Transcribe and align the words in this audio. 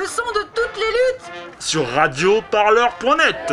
le 0.00 0.06
son 0.06 0.22
de 0.34 0.42
toutes 0.54 0.76
les 0.76 0.92
luttes. 0.98 1.30
Sur 1.58 1.86
radioparleur.net 1.90 3.52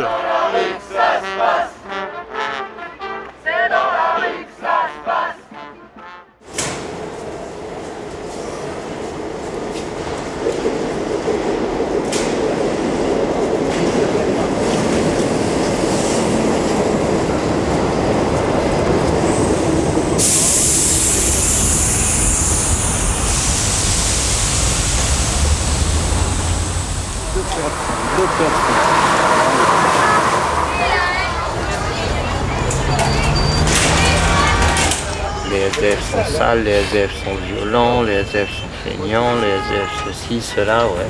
Les 35.50 35.60
SDF 35.60 36.10
sont 36.10 36.24
sales, 36.36 36.64
les 36.64 36.70
SDF 36.72 37.12
sont 37.24 37.36
violents, 37.46 38.02
les 38.02 38.14
SDF 38.14 38.48
sont 38.48 38.66
feignants, 38.84 39.34
les 39.36 39.48
SDF 39.48 40.04
ceci, 40.08 40.40
cela, 40.40 40.86
ouais. 40.86 41.06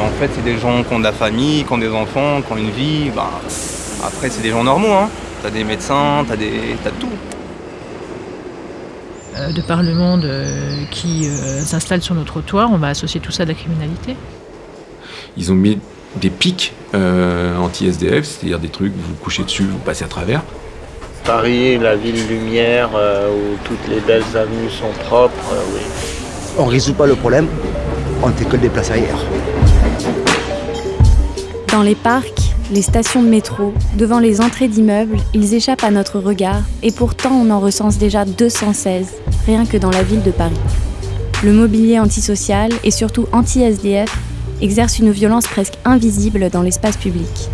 En 0.00 0.10
fait, 0.20 0.30
c'est 0.34 0.44
des 0.44 0.58
gens 0.58 0.84
qui 0.84 0.94
ont 0.94 1.00
de 1.00 1.04
la 1.04 1.12
famille, 1.12 1.64
qui 1.64 1.72
ont 1.72 1.78
des 1.78 1.92
enfants, 1.92 2.42
qui 2.42 2.52
ont 2.52 2.56
une 2.56 2.70
vie. 2.70 3.10
Ben, 3.10 3.26
après, 4.04 4.30
c'est 4.30 4.42
des 4.42 4.50
gens 4.50 4.62
normaux. 4.62 4.92
Hein. 4.92 5.08
T'as 5.42 5.50
des 5.50 5.64
médecins, 5.64 6.24
t'as 6.28 6.36
des, 6.36 6.76
t'as 6.84 6.90
tout. 6.90 7.10
Euh, 9.36 9.50
de 9.52 9.62
par 9.62 9.82
le 9.82 9.94
monde 9.94 10.24
euh, 10.24 10.84
qui 10.90 11.26
euh, 11.26 11.60
s'installe 11.60 12.02
sur 12.02 12.14
nos 12.14 12.24
trottoirs, 12.24 12.70
on 12.70 12.76
va 12.76 12.88
associer 12.88 13.20
tout 13.20 13.32
ça 13.32 13.44
à 13.44 13.46
la 13.46 13.54
criminalité. 13.54 14.14
Ils 15.36 15.50
ont 15.50 15.54
mis 15.54 15.78
des 16.16 16.30
pics 16.30 16.72
euh, 16.94 17.56
anti-SDF, 17.56 18.24
c'est-à-dire 18.24 18.58
des 18.58 18.68
trucs, 18.68 18.92
vous 18.92 19.08
vous 19.08 19.14
couchez 19.14 19.44
dessus, 19.44 19.64
vous 19.64 19.78
passez 19.78 20.04
à 20.04 20.08
travers. 20.08 20.42
Paris, 21.24 21.78
la 21.78 21.96
ville 21.96 22.26
lumière, 22.28 22.90
euh, 22.94 23.30
où 23.30 23.56
toutes 23.64 23.88
les 23.88 24.00
belles 24.00 24.24
avenues 24.34 24.70
sont 24.70 24.90
propres, 25.04 25.52
euh, 25.52 25.74
oui. 25.74 25.80
On 26.58 26.66
résout 26.66 26.94
pas 26.94 27.06
le 27.06 27.14
problème, 27.14 27.46
on 28.22 28.28
ne 28.28 28.32
fait 28.34 28.44
que 28.44 28.52
le 28.52 28.58
déplacer 28.58 28.92
ailleurs. 28.92 29.24
Dans 31.68 31.82
les 31.82 31.94
parcs, 31.94 32.51
les 32.72 32.80
stations 32.82 33.22
de 33.22 33.28
métro, 33.28 33.74
devant 33.98 34.18
les 34.18 34.40
entrées 34.40 34.66
d'immeubles, 34.66 35.18
ils 35.34 35.52
échappent 35.52 35.84
à 35.84 35.90
notre 35.90 36.18
regard 36.18 36.62
et 36.82 36.90
pourtant 36.90 37.32
on 37.32 37.50
en 37.50 37.60
recense 37.60 37.98
déjà 37.98 38.24
216, 38.24 39.08
rien 39.44 39.66
que 39.66 39.76
dans 39.76 39.90
la 39.90 40.02
ville 40.02 40.22
de 40.22 40.30
Paris. 40.30 40.56
Le 41.44 41.52
mobilier 41.52 41.98
antisocial 41.98 42.70
et 42.82 42.90
surtout 42.90 43.26
anti-SDF 43.32 44.10
exerce 44.62 44.98
une 44.98 45.10
violence 45.10 45.46
presque 45.46 45.74
invisible 45.84 46.48
dans 46.48 46.62
l'espace 46.62 46.96
public. 46.96 47.50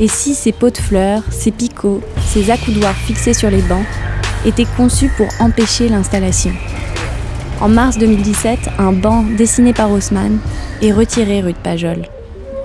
Et 0.00 0.08
si 0.08 0.34
ces 0.34 0.50
pots 0.50 0.70
de 0.70 0.78
fleurs, 0.78 1.22
ces 1.30 1.52
picots, 1.52 2.00
ces 2.26 2.50
accoudoirs 2.50 2.96
fixés 2.96 3.34
sur 3.34 3.50
les 3.50 3.62
bancs 3.62 3.86
étaient 4.44 4.66
conçus 4.76 5.10
pour 5.16 5.28
empêcher 5.38 5.88
l'installation? 5.88 6.52
En 7.60 7.68
mars 7.68 7.96
2017, 7.98 8.58
un 8.78 8.92
banc 8.92 9.24
dessiné 9.36 9.72
par 9.72 9.92
Haussmann 9.92 10.38
est 10.82 10.92
retiré 10.92 11.42
rue 11.42 11.52
de 11.52 11.58
Pajol 11.58 12.02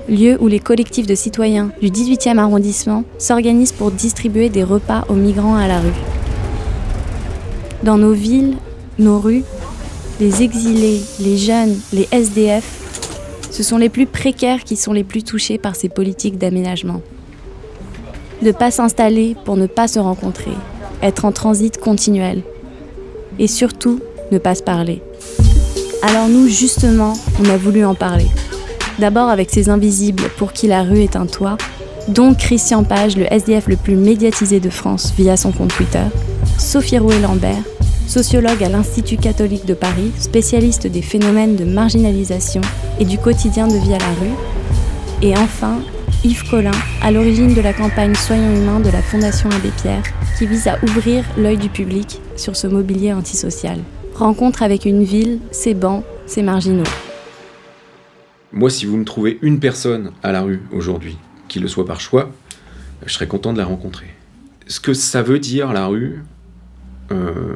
lieu 0.09 0.38
où 0.40 0.48
les 0.48 0.59
collectifs 0.59 1.08
de 1.08 1.16
citoyens 1.16 1.72
du 1.82 1.90
18e 1.90 2.38
arrondissement 2.38 3.04
s'organisent 3.18 3.72
pour 3.72 3.92
distribuer 3.92 4.50
des 4.50 4.64
repas 4.64 5.06
aux 5.09 5.14
migrants 5.14 5.56
à 5.56 5.68
la 5.68 5.80
rue. 5.80 5.94
Dans 7.84 7.98
nos 7.98 8.14
villes, 8.14 8.56
nos 9.00 9.20
rues, 9.20 9.44
les 10.20 10.44
exilés, 10.44 11.02
les 11.20 11.38
jeunes, 11.38 11.76
les 11.92 12.08
SDF, 12.12 12.84
ce 13.52 13.64
sont 13.64 13.78
les 13.78 13.90
plus 13.90 14.06
précaires 14.06 14.64
qui 14.64 14.76
sont 14.76 14.94
les 14.94 15.04
plus 15.04 15.24
touchés 15.24 15.58
par 15.58 15.75
ces 15.75 15.90
politiques 15.90 16.38
d'aménagement. 16.38 17.02
Ne 18.42 18.52
pas 18.52 18.72
s'installer 18.72 19.36
pour 19.46 19.58
ne 19.58 19.68
pas 19.68 19.88
se 19.88 20.00
rencontrer, 20.00 20.53
être 21.02 21.25
en 21.25 21.31
transit 21.31 21.78
continuel. 21.78 22.42
Et 23.40 23.47
surtout, 23.47 24.00
ne 24.31 24.38
pas 24.38 24.56
se 24.56 24.63
parler. 24.63 25.02
Alors 26.02 26.28
nous, 26.28 26.47
justement, 26.47 27.13
on 27.42 27.50
a 27.50 27.58
voulu 27.58 27.86
en 27.86 27.96
parler. 27.96 28.28
D'abord 29.00 29.30
avec 29.30 29.50
ces 29.50 29.70
invisibles 29.70 30.30
pour 30.38 30.54
qui 30.54 30.68
la 30.68 30.84
rue 30.84 31.02
est 31.02 31.16
un 31.16 31.26
toit, 31.26 31.58
dont 32.08 32.34
Christian 32.34 32.84
Page, 32.84 33.18
le 33.18 33.31
SDF 33.31 33.68
le 33.68 33.76
plus 33.76 33.96
médiatisé 33.96 34.59
de 34.59 34.70
France 34.70 35.14
via 35.18 35.38
son 35.38 35.52
compte 35.52 35.74
Twitter, 35.76 36.04
Sophie 36.59 37.00
Rouet-Lambert, 37.00 37.64
sociologue 38.08 38.64
à 38.64 38.70
l'Institut 38.70 39.18
catholique 39.18 39.66
de 39.66 39.74
Paris, 39.74 40.12
spécialiste 40.20 40.86
des 40.88 41.02
phénomènes 41.02 41.56
de 41.56 41.64
marginalisation 41.64 42.62
et 43.00 43.06
du 43.06 43.18
quotidien 43.18 43.68
de 43.68 43.78
vie 43.78 43.94
à 43.94 44.00
la 44.00 44.14
rue, 44.22 44.36
et 45.22 45.38
enfin 45.38 45.80
Yves 46.24 46.50
Collin, 46.50 46.72
à 47.02 47.12
l'origine 47.12 47.54
de 47.54 47.62
la 47.62 47.74
campagne 47.74 48.16
Soyons 48.16 48.56
humains 48.56 48.80
de 48.80 48.90
la 48.90 49.02
Fondation 49.02 49.50
Abbé 49.50 49.72
Pierre, 49.81 50.04
qui 50.38 50.46
vise 50.46 50.68
à 50.68 50.78
ouvrir 50.84 51.24
l'œil 51.38 51.58
du 51.58 51.70
public 51.70 52.22
sur 52.36 52.56
ce 52.56 52.68
mobilier 52.68 53.14
antisocial. 53.14 53.80
Rencontre 54.16 54.62
avec 54.62 54.86
une 54.86 55.04
ville, 55.04 55.40
ses 55.52 55.74
bancs, 55.74 56.04
ses 56.28 56.44
marginaux. 56.44 56.84
Moi, 58.53 58.69
si 58.69 58.86
vous 58.86 58.97
me 58.97 59.03
trouvez 59.03 59.40
une 59.41 59.59
personne 59.59 60.12
à 60.22 60.31
la 60.31 60.41
rue 60.41 60.62
aujourd'hui, 60.72 61.18
qui 61.47 61.59
le 61.59 61.68
soit 61.68 61.88
par 61.88 62.00
choix, 62.00 62.30
je 63.03 63.12
serais 63.12 63.25
content 63.28 63.52
de 63.52 63.58
la 63.58 63.66
rencontrer. 63.66 64.14
Ce 64.68 64.80
que 64.80 64.94
ça 64.94 65.24
veut 65.24 65.40
dire, 65.40 65.74
la 65.74 65.88
rue, 65.88 66.24
euh, 67.12 67.56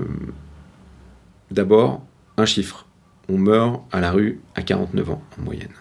d'abord, 1.51 2.03
un 2.37 2.47
chiffre. 2.47 2.87
On 3.29 3.37
meurt 3.37 3.83
à 3.91 4.01
la 4.01 4.11
rue 4.11 4.39
à 4.55 4.63
49 4.63 5.11
ans 5.11 5.21
en 5.39 5.43
moyenne, 5.43 5.73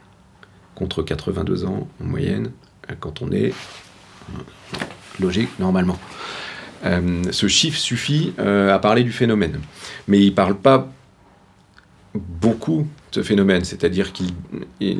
contre 0.74 1.02
82 1.02 1.64
ans 1.64 1.88
en 1.98 2.04
moyenne 2.04 2.50
quand 3.00 3.22
on 3.22 3.32
est 3.32 3.54
euh, 4.34 4.38
logé 5.18 5.48
normalement. 5.58 5.98
Euh, 6.84 7.22
ce 7.30 7.48
chiffre 7.48 7.78
suffit 7.78 8.34
à 8.38 8.78
parler 8.80 9.02
du 9.02 9.12
phénomène, 9.12 9.60
mais 10.08 10.20
il 10.20 10.30
ne 10.30 10.34
parle 10.34 10.56
pas 10.56 10.92
beaucoup 12.14 12.86
ce 13.16 13.22
phénomène, 13.22 13.64
c'est-à-dire 13.64 14.12
qu'il 14.12 14.26
il, 14.80 14.98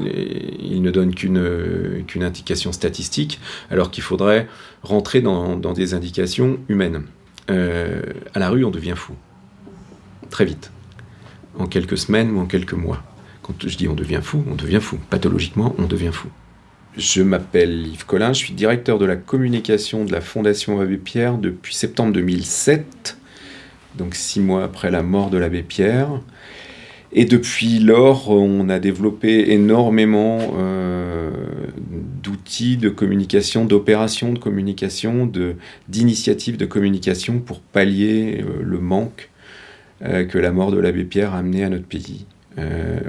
il 0.58 0.80
ne 0.80 0.90
donne 0.90 1.14
qu'une 1.14 2.22
indication 2.22 2.72
statistique, 2.72 3.38
alors 3.70 3.90
qu'il 3.90 4.02
faudrait 4.02 4.48
rentrer 4.82 5.20
dans, 5.20 5.56
dans 5.56 5.74
des 5.74 5.92
indications 5.92 6.58
humaines. 6.70 7.02
Euh, 7.50 8.00
à 8.34 8.38
la 8.38 8.48
rue, 8.48 8.64
on 8.64 8.70
devient 8.70 8.94
fou. 8.96 9.12
Très 10.30 10.46
vite. 10.46 10.72
En 11.58 11.66
quelques 11.66 11.98
semaines 11.98 12.30
ou 12.30 12.40
en 12.40 12.46
quelques 12.46 12.72
mois. 12.72 13.02
Quand 13.42 13.54
je 13.66 13.76
dis 13.76 13.86
on 13.86 13.94
devient 13.94 14.20
fou, 14.22 14.42
on 14.50 14.54
devient 14.54 14.80
fou. 14.80 14.98
Pathologiquement, 15.10 15.74
on 15.76 15.86
devient 15.86 16.12
fou. 16.12 16.28
Je 16.96 17.20
m'appelle 17.20 17.86
Yves 17.86 18.06
Collin, 18.06 18.32
je 18.32 18.38
suis 18.38 18.54
directeur 18.54 18.98
de 18.98 19.04
la 19.04 19.16
communication 19.16 20.06
de 20.06 20.12
la 20.12 20.22
Fondation 20.22 20.80
Abbé 20.80 20.96
Pierre 20.96 21.36
depuis 21.36 21.74
septembre 21.74 22.14
2007, 22.14 23.18
donc 23.96 24.14
six 24.14 24.40
mois 24.40 24.64
après 24.64 24.90
la 24.90 25.02
mort 25.02 25.28
de 25.28 25.36
l'abbé 25.36 25.62
Pierre. 25.62 26.08
Et 27.18 27.24
depuis 27.24 27.78
lors, 27.78 28.28
on 28.28 28.68
a 28.68 28.78
développé 28.78 29.50
énormément 29.50 30.52
euh, 30.58 31.30
d'outils 32.22 32.76
de 32.76 32.90
communication, 32.90 33.64
d'opérations 33.64 34.34
de 34.34 34.38
communication, 34.38 35.26
d'initiatives 35.88 36.58
de 36.58 36.66
communication 36.66 37.38
pour 37.38 37.60
pallier 37.60 38.44
euh, 38.46 38.62
le 38.62 38.80
manque 38.80 39.30
euh, 40.02 40.26
que 40.26 40.36
la 40.36 40.52
mort 40.52 40.70
de 40.70 40.78
l'abbé 40.78 41.04
Pierre 41.04 41.32
a 41.32 41.38
amené 41.38 41.64
à 41.64 41.70
notre 41.70 41.86
pays. 41.86 42.26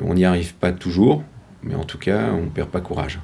On 0.03 0.13
n'y 0.13 0.25
arrive 0.25 0.55
pas 0.55 0.73
toujours, 0.73 1.23
mais 1.63 1.75
en 1.75 1.85
tout 1.85 1.97
cas, 1.97 2.31
on 2.33 2.43
ne 2.43 2.49
perd 2.49 2.69
pas 2.69 2.81
courage. 2.81 3.19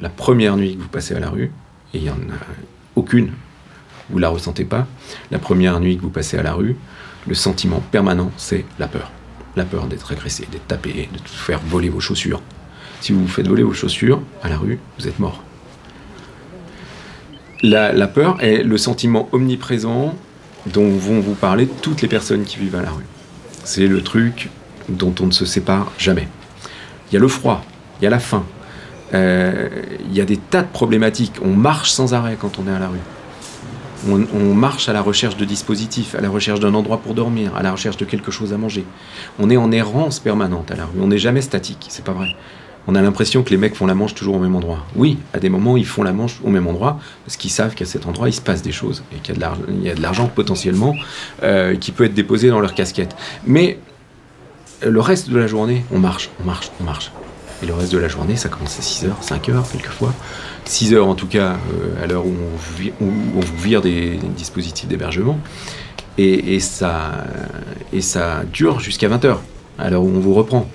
La 0.00 0.08
première 0.08 0.56
nuit 0.56 0.76
que 0.76 0.82
vous 0.82 0.88
passez 0.88 1.14
à 1.14 1.20
la 1.20 1.28
rue, 1.28 1.52
et 1.92 1.98
il 1.98 2.02
n'y 2.02 2.10
en 2.10 2.14
a 2.14 2.40
aucune, 2.96 3.32
vous 4.08 4.16
ne 4.16 4.22
la 4.22 4.30
ressentez 4.30 4.64
pas, 4.64 4.86
la 5.30 5.38
première 5.38 5.78
nuit 5.78 5.98
que 5.98 6.02
vous 6.02 6.10
passez 6.10 6.38
à 6.38 6.42
la 6.42 6.54
rue, 6.54 6.76
le 7.26 7.34
sentiment 7.34 7.82
permanent, 7.90 8.30
c'est 8.38 8.64
la 8.78 8.88
peur. 8.88 9.12
La 9.56 9.64
peur 9.64 9.86
d'être 9.86 10.12
agressé, 10.12 10.46
d'être 10.50 10.66
tapé, 10.66 11.08
de 11.12 11.28
faire 11.28 11.60
voler 11.66 11.88
vos 11.88 12.00
chaussures. 12.00 12.40
Si 13.00 13.12
vous 13.12 13.22
vous 13.22 13.28
faites 13.28 13.46
voler 13.46 13.62
vos 13.62 13.74
chaussures 13.74 14.22
à 14.42 14.48
la 14.48 14.56
rue, 14.56 14.78
vous 14.98 15.08
êtes 15.08 15.18
mort. 15.18 15.42
La, 17.62 17.92
la 17.92 18.08
peur 18.08 18.42
est 18.42 18.62
le 18.62 18.78
sentiment 18.78 19.28
omniprésent 19.32 20.16
dont 20.66 20.88
vont 20.88 21.20
vous 21.20 21.34
parler 21.34 21.66
toutes 21.66 22.02
les 22.02 22.08
personnes 22.08 22.44
qui 22.44 22.58
vivent 22.58 22.76
à 22.76 22.82
la 22.82 22.90
rue. 22.90 23.04
C'est 23.64 23.86
le 23.86 24.02
truc 24.02 24.48
dont 24.88 25.14
on 25.20 25.26
ne 25.26 25.32
se 25.32 25.44
sépare 25.44 25.92
jamais. 25.98 26.28
Il 27.10 27.14
y 27.14 27.16
a 27.16 27.20
le 27.20 27.28
froid, 27.28 27.64
il 28.00 28.04
y 28.04 28.06
a 28.06 28.10
la 28.10 28.18
faim, 28.18 28.44
euh, 29.14 29.68
il 30.06 30.16
y 30.16 30.20
a 30.20 30.24
des 30.24 30.36
tas 30.36 30.62
de 30.62 30.68
problématiques. 30.68 31.34
On 31.42 31.52
marche 31.52 31.90
sans 31.90 32.14
arrêt 32.14 32.36
quand 32.40 32.58
on 32.58 32.66
est 32.66 32.74
à 32.74 32.78
la 32.78 32.88
rue. 32.88 32.98
On, 34.08 34.54
marche 34.54 34.88
à 34.88 34.92
la 34.92 35.00
recherche 35.00 35.36
de 35.36 35.44
dispositifs, 35.44 36.14
à 36.14 36.20
la 36.20 36.28
recherche 36.28 36.60
d'un 36.60 36.74
endroit 36.74 36.98
pour 36.98 37.14
dormir, 37.14 37.54
à 37.56 37.62
la 37.62 37.72
recherche 37.72 37.96
de 37.96 38.04
quelque 38.04 38.30
chose 38.30 38.52
à 38.52 38.58
manger. 38.58 38.84
On 39.38 39.50
est 39.50 39.56
en 39.56 39.70
errance 39.70 40.18
permanente 40.18 40.70
à 40.70 40.76
la 40.76 40.86
rue. 40.86 41.00
On 41.00 41.08
n'est 41.08 41.18
jamais 41.18 41.40
statique, 41.40 41.86
c'est 41.88 42.04
pas 42.04 42.12
vrai. 42.12 42.34
On 42.88 42.96
a 42.96 43.02
l'impression 43.02 43.42
que 43.44 43.50
les 43.50 43.56
mecs 43.56 43.76
font 43.76 43.86
la 43.86 43.94
manche 43.94 44.14
toujours 44.14 44.36
au 44.36 44.38
même 44.40 44.56
endroit. 44.56 44.84
Oui, 44.96 45.18
à 45.32 45.38
des 45.38 45.48
moments, 45.48 45.76
ils 45.76 45.86
font 45.86 46.02
la 46.02 46.12
manche 46.12 46.40
au 46.42 46.50
même 46.50 46.66
endroit 46.66 46.98
parce 47.24 47.36
qu'ils 47.36 47.50
savent 47.50 47.74
qu'à 47.74 47.84
cet 47.84 48.06
endroit, 48.06 48.28
il 48.28 48.32
se 48.32 48.40
passe 48.40 48.62
des 48.62 48.72
choses 48.72 49.04
et 49.12 49.20
qu'il 49.20 49.28
y 49.28 49.32
a 49.32 49.34
de 49.36 49.40
l'argent, 49.40 49.62
il 49.68 49.82
y 49.82 49.90
a 49.90 49.94
de 49.94 50.02
l'argent 50.02 50.26
potentiellement 50.26 50.96
euh, 51.44 51.76
qui 51.76 51.92
peut 51.92 52.04
être 52.04 52.14
déposé 52.14 52.48
dans 52.48 52.60
leur 52.60 52.74
casquette. 52.74 53.14
Mais 53.46 53.78
le 54.84 55.00
reste 55.00 55.30
de 55.30 55.38
la 55.38 55.46
journée, 55.46 55.84
on 55.92 55.98
marche, 56.00 56.30
on 56.40 56.44
marche, 56.44 56.72
on 56.80 56.84
marche. 56.84 57.12
Et 57.62 57.66
le 57.66 57.74
reste 57.74 57.92
de 57.92 57.98
la 57.98 58.08
journée, 58.08 58.36
ça 58.36 58.48
commence 58.48 58.78
à 58.78 58.82
6h, 58.82 59.10
5h 59.22 59.70
quelquefois. 59.70 60.12
6h 60.66 61.00
en 61.00 61.14
tout 61.14 61.28
cas, 61.28 61.52
euh, 61.52 62.02
à 62.02 62.06
l'heure 62.06 62.26
où, 62.26 62.34
on 63.00 63.40
vous 63.40 63.56
vire 63.56 63.80
des, 63.80 64.18
dispositifs 64.36 64.88
d'hébergement. 64.88 65.38
Et, 66.18 66.54
et 66.54 66.60
ça, 66.60 67.24
et 67.92 68.00
ça 68.00 68.42
dure 68.52 68.80
jusqu'à 68.80 69.08
20h, 69.08 69.36
à 69.78 69.90
l'heure 69.90 70.02
où 70.02 70.08
on 70.08 70.20
vous 70.20 70.34
reprend. 70.34 70.68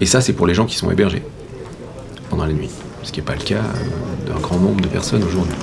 Et 0.00 0.06
ça, 0.06 0.20
c'est 0.20 0.32
pour 0.32 0.46
les 0.46 0.54
gens 0.54 0.66
qui 0.66 0.76
sont 0.76 0.90
hébergés 0.90 1.22
pendant 2.28 2.46
la 2.46 2.52
nuit. 2.52 2.70
Ce 3.02 3.12
qui 3.12 3.20
n'est 3.20 3.26
pas 3.26 3.34
le 3.34 3.42
cas 3.42 3.56
euh, 3.56 4.32
d'un 4.32 4.40
grand 4.40 4.58
nombre 4.58 4.80
de 4.80 4.88
personnes 4.88 5.22
aujourd'hui. 5.22 5.56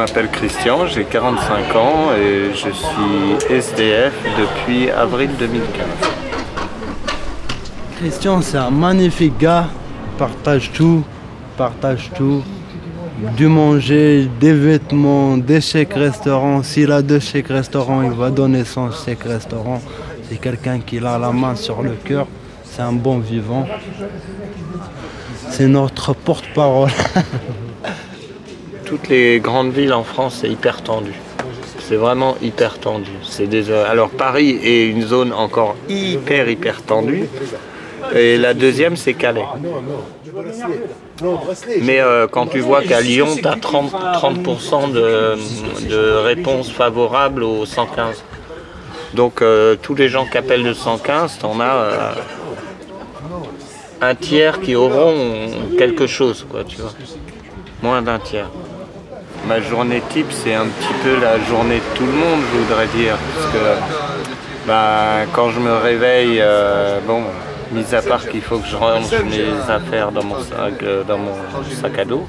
M'appelle 0.00 0.30
Christian, 0.30 0.86
j'ai 0.86 1.04
45 1.04 1.76
ans 1.76 2.14
et 2.18 2.54
je 2.54 2.70
suis 2.70 3.54
SDF 3.54 4.14
depuis 4.38 4.90
avril 4.90 5.28
2015. 5.38 5.86
Christian, 7.98 8.40
c'est 8.40 8.56
un 8.56 8.70
magnifique 8.70 9.36
gars. 9.36 9.66
Partage 10.16 10.70
tout, 10.72 11.04
partage 11.58 12.10
tout. 12.16 12.42
Du 13.36 13.46
manger, 13.48 14.30
des 14.40 14.54
vêtements, 14.54 15.36
des 15.36 15.60
chèques 15.60 15.92
restaurants. 15.92 16.62
S'il 16.62 16.90
a 16.92 17.02
deux 17.02 17.20
chèques 17.20 17.48
restaurants, 17.48 18.00
il 18.00 18.12
va 18.12 18.30
donner 18.30 18.64
son 18.64 18.90
chèque 18.90 19.24
restaurant. 19.24 19.82
C'est 20.26 20.40
quelqu'un 20.40 20.78
qui 20.80 20.96
a 20.96 21.18
la 21.18 21.30
main 21.30 21.54
sur 21.56 21.82
le 21.82 21.92
cœur. 21.92 22.26
C'est 22.64 22.80
un 22.80 22.94
bon 22.94 23.18
vivant. 23.18 23.66
C'est 25.50 25.68
notre 25.68 26.14
porte-parole. 26.14 26.90
Toutes 28.90 29.08
les 29.08 29.38
grandes 29.38 29.72
villes 29.72 29.92
en 29.92 30.02
France, 30.02 30.38
c'est 30.40 30.48
hyper 30.48 30.82
tendu. 30.82 31.12
C'est 31.78 31.94
vraiment 31.94 32.36
hyper 32.42 32.80
tendu. 32.80 33.12
C'est 33.22 33.46
des... 33.46 33.70
Alors 33.70 34.10
Paris 34.10 34.58
est 34.64 34.88
une 34.88 35.02
zone 35.02 35.32
encore 35.32 35.76
hyper 35.88 36.50
hyper 36.50 36.82
tendue. 36.82 37.28
Et 38.16 38.36
la 38.36 38.52
deuxième, 38.52 38.96
c'est 38.96 39.14
Calais. 39.14 39.46
Mais 41.82 42.00
euh, 42.00 42.26
quand 42.26 42.46
tu 42.46 42.58
vois 42.58 42.82
qu'à 42.82 43.00
Lyon, 43.00 43.28
tu 43.36 43.46
as 43.46 43.54
30%, 43.54 43.90
30 44.14 44.92
de, 44.92 45.36
de 45.88 46.14
réponses 46.16 46.68
favorables 46.72 47.44
au 47.44 47.64
115. 47.66 48.24
Donc 49.14 49.40
euh, 49.40 49.76
tous 49.80 49.94
les 49.94 50.08
gens 50.08 50.26
qui 50.26 50.36
appellent 50.36 50.64
le 50.64 50.74
115, 50.74 51.38
tu 51.38 51.46
en 51.46 51.60
as 51.60 51.74
euh, 51.74 52.12
un 54.00 54.16
tiers 54.16 54.60
qui 54.60 54.74
auront 54.74 55.48
quelque 55.78 56.08
chose, 56.08 56.44
quoi, 56.50 56.64
tu 56.64 56.80
vois. 56.80 56.92
Moins 57.82 58.02
d'un 58.02 58.18
tiers. 58.18 58.50
Ma 59.46 59.60
journée 59.60 60.02
type, 60.10 60.30
c'est 60.30 60.54
un 60.54 60.66
petit 60.66 60.94
peu 61.02 61.20
la 61.20 61.38
journée 61.40 61.76
de 61.76 61.96
tout 61.96 62.04
le 62.06 62.12
monde, 62.12 62.40
je 62.52 62.58
voudrais 62.58 62.86
dire. 62.88 63.16
Parce 63.34 63.52
que 63.52 63.58
bah, 64.66 65.26
quand 65.32 65.50
je 65.50 65.60
me 65.60 65.72
réveille, 65.72 66.38
euh, 66.40 67.00
bon, 67.06 67.22
mis 67.72 67.94
à 67.94 68.02
part 68.02 68.28
qu'il 68.28 68.42
faut 68.42 68.58
que 68.58 68.66
je 68.66 68.76
range 68.76 69.10
mes 69.24 69.70
affaires 69.72 70.12
dans 70.12 70.24
mon 70.24 70.40
sac, 70.40 70.82
euh, 70.82 71.02
dans 71.04 71.18
mon 71.18 71.32
sac 71.80 71.98
à 71.98 72.04
dos, 72.04 72.26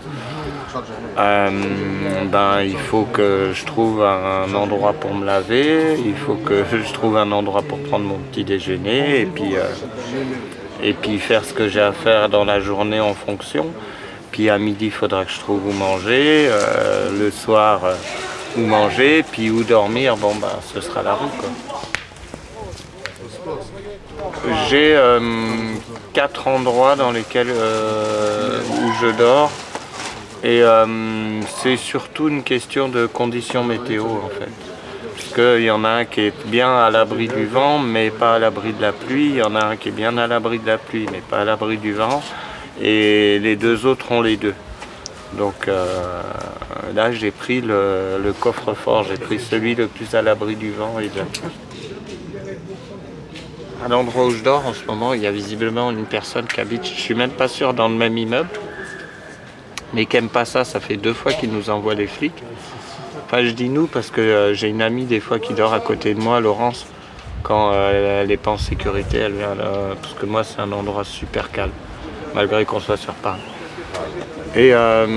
ben, 1.17 2.61
il 2.63 2.77
faut 2.77 3.03
que 3.03 3.51
je 3.53 3.65
trouve 3.65 4.03
un 4.03 4.53
endroit 4.55 4.93
pour 4.93 5.13
me 5.13 5.25
laver, 5.25 5.97
il 6.03 6.15
faut 6.15 6.35
que 6.35 6.63
je 6.71 6.93
trouve 6.93 7.17
un 7.17 7.31
endroit 7.31 7.61
pour 7.61 7.79
prendre 7.79 8.05
mon 8.05 8.17
petit 8.17 8.45
déjeuner 8.45 9.21
et 9.21 9.25
puis, 9.25 9.55
et 10.81 10.93
puis 10.93 11.19
faire 11.19 11.43
ce 11.43 11.53
que 11.53 11.67
j'ai 11.67 11.81
à 11.81 11.91
faire 11.91 12.29
dans 12.29 12.45
la 12.45 12.61
journée 12.61 13.01
en 13.01 13.13
fonction. 13.13 13.67
Puis 14.31 14.49
à 14.49 14.57
midi, 14.57 14.85
il 14.85 14.91
faudra 14.91 15.25
que 15.25 15.31
je 15.31 15.39
trouve 15.39 15.67
où 15.67 15.73
manger, 15.73 16.47
euh, 16.49 17.09
le 17.19 17.31
soir, 17.31 17.83
euh, 17.83 17.95
où 18.57 18.61
manger, 18.61 19.25
puis 19.29 19.49
où 19.49 19.63
dormir, 19.63 20.15
bon 20.15 20.33
ben 20.35 20.47
ce 20.73 20.79
sera 20.79 21.03
la 21.03 21.17
quoi. 21.17 21.49
J'ai 24.69 24.95
euh, 24.95 25.19
quatre 26.13 26.47
endroits 26.47 26.95
dans 26.95 27.11
lesquels 27.11 27.49
où 27.49 28.93
je 29.01 29.07
dors. 29.17 29.51
Et 30.43 30.63
c'est 31.61 31.77
surtout 31.77 32.27
une 32.27 32.41
question 32.41 32.89
de 32.89 33.05
conditions 33.05 33.63
météo 33.63 34.05
en 34.05 34.29
fait. 34.29 34.49
Parce 35.15 35.33
qu'il 35.35 35.63
y 35.65 35.69
en 35.69 35.83
a 35.83 35.89
un 35.89 36.05
qui 36.05 36.21
est 36.21 36.47
bien 36.47 36.75
à 36.77 36.89
l'abri 36.89 37.27
du 37.27 37.45
vent, 37.45 37.77
mais 37.77 38.09
pas 38.09 38.35
à 38.35 38.39
l'abri 38.39 38.73
de 38.73 38.81
la 38.81 38.91
pluie. 38.91 39.27
Il 39.27 39.35
y 39.35 39.43
en 39.43 39.55
a 39.55 39.63
un 39.63 39.75
qui 39.75 39.89
est 39.89 39.91
bien 39.91 40.17
à 40.17 40.25
l'abri 40.25 40.57
de 40.57 40.65
la 40.65 40.79
pluie, 40.79 41.05
mais 41.11 41.21
pas 41.21 41.41
à 41.41 41.45
l'abri 41.45 41.77
du 41.77 41.93
vent. 41.93 42.23
Et 42.81 43.39
les 43.39 43.55
deux 43.55 43.85
autres 43.85 44.11
ont 44.11 44.21
les 44.21 44.37
deux. 44.37 44.55
Donc 45.37 45.67
euh, 45.67 46.21
là, 46.93 47.11
j'ai 47.11 47.31
pris 47.31 47.61
le, 47.61 48.33
coffre-fort, 48.39 49.03
j'ai 49.03 49.17
pris 49.17 49.39
celui 49.39 49.75
le 49.75 49.87
plus 49.87 50.13
à 50.15 50.21
l'abri 50.21 50.55
du 50.55 50.71
vent 50.71 50.99
et. 50.99 51.09
À 53.83 53.87
l'endroit 53.87 54.25
où 54.25 54.31
je 54.31 54.43
dors 54.43 54.67
en 54.67 54.73
ce 54.73 54.85
moment, 54.85 55.15
il 55.15 55.21
y 55.21 55.27
a 55.27 55.31
visiblement 55.31 55.89
une 55.89 56.05
personne 56.05 56.45
qui 56.45 56.59
habite, 56.59 56.85
je 56.85 57.01
suis 57.01 57.15
même 57.15 57.31
pas 57.31 57.47
sûr, 57.47 57.73
dans 57.73 57.87
le 57.87 57.95
même 57.95 58.15
immeuble, 58.15 58.49
mais 59.93 60.05
qui 60.05 60.17
aime 60.17 60.29
pas 60.29 60.45
ça. 60.45 60.63
Ça 60.63 60.79
fait 60.79 60.97
deux 60.97 61.13
fois 61.13 61.33
qu'il 61.33 61.51
nous 61.51 61.71
envoie 61.71 61.95
les 61.95 62.05
flics. 62.05 62.43
Enfin, 63.25 63.43
je 63.43 63.51
dis 63.51 63.69
nous 63.69 63.87
parce 63.87 64.11
que 64.11 64.21
euh, 64.21 64.53
j'ai 64.53 64.67
une 64.67 64.81
amie 64.81 65.05
des 65.05 65.19
fois 65.19 65.39
qui 65.39 65.53
dort 65.53 65.73
à 65.73 65.79
côté 65.79 66.13
de 66.13 66.19
moi, 66.19 66.39
Laurence, 66.41 66.85
quand 67.43 67.71
euh, 67.73 68.21
elle 68.21 68.27
n'est 68.27 68.37
pas 68.37 68.51
en 68.51 68.57
sécurité, 68.57 69.17
elle 69.17 69.33
vient 69.33 69.55
là, 69.55 69.95
parce 70.01 70.13
que 70.13 70.25
moi 70.25 70.43
c'est 70.43 70.59
un 70.59 70.71
endroit 70.71 71.03
super 71.03 71.51
calme, 71.51 71.71
malgré 72.33 72.65
qu'on 72.65 72.79
soit 72.79 72.97
sur 72.97 73.13
Paris. 73.13 73.41
Et, 74.55 74.73
euh, 74.73 75.07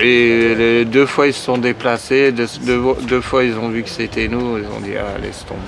et 0.00 0.84
deux 0.84 1.06
fois 1.06 1.26
ils 1.26 1.34
se 1.34 1.44
sont 1.44 1.58
déplacés, 1.58 2.32
deux, 2.32 3.20
fois 3.20 3.44
ils 3.44 3.56
ont 3.58 3.68
vu 3.68 3.82
que 3.82 3.90
c'était 3.90 4.28
nous, 4.28 4.58
ils 4.58 4.66
ont 4.66 4.80
dit 4.80 4.96
ah 4.96 5.18
laisse 5.20 5.44
tomber. 5.46 5.60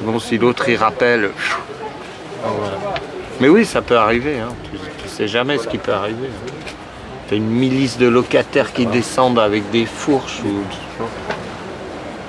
Bon 0.00 0.18
si 0.18 0.38
l'autre 0.38 0.68
il 0.68 0.76
rappelle. 0.76 1.30
Ah. 2.44 2.48
Mais 3.40 3.48
oui 3.48 3.64
ça 3.64 3.82
peut 3.82 3.96
arriver, 3.96 4.38
hein. 4.40 4.52
tu, 5.02 5.08
sais 5.08 5.28
jamais 5.28 5.58
ce 5.58 5.66
qui 5.68 5.78
peut 5.78 5.92
arriver. 5.92 6.28
hein. 6.28 6.62
T'as 7.28 7.36
une 7.36 7.46
milice 7.46 7.96
de 7.96 8.06
locataires 8.06 8.72
qui 8.72 8.84
descendent 8.84 9.38
avec 9.38 9.70
des 9.70 9.86
fourches 9.86 10.40
ou. 10.44 10.62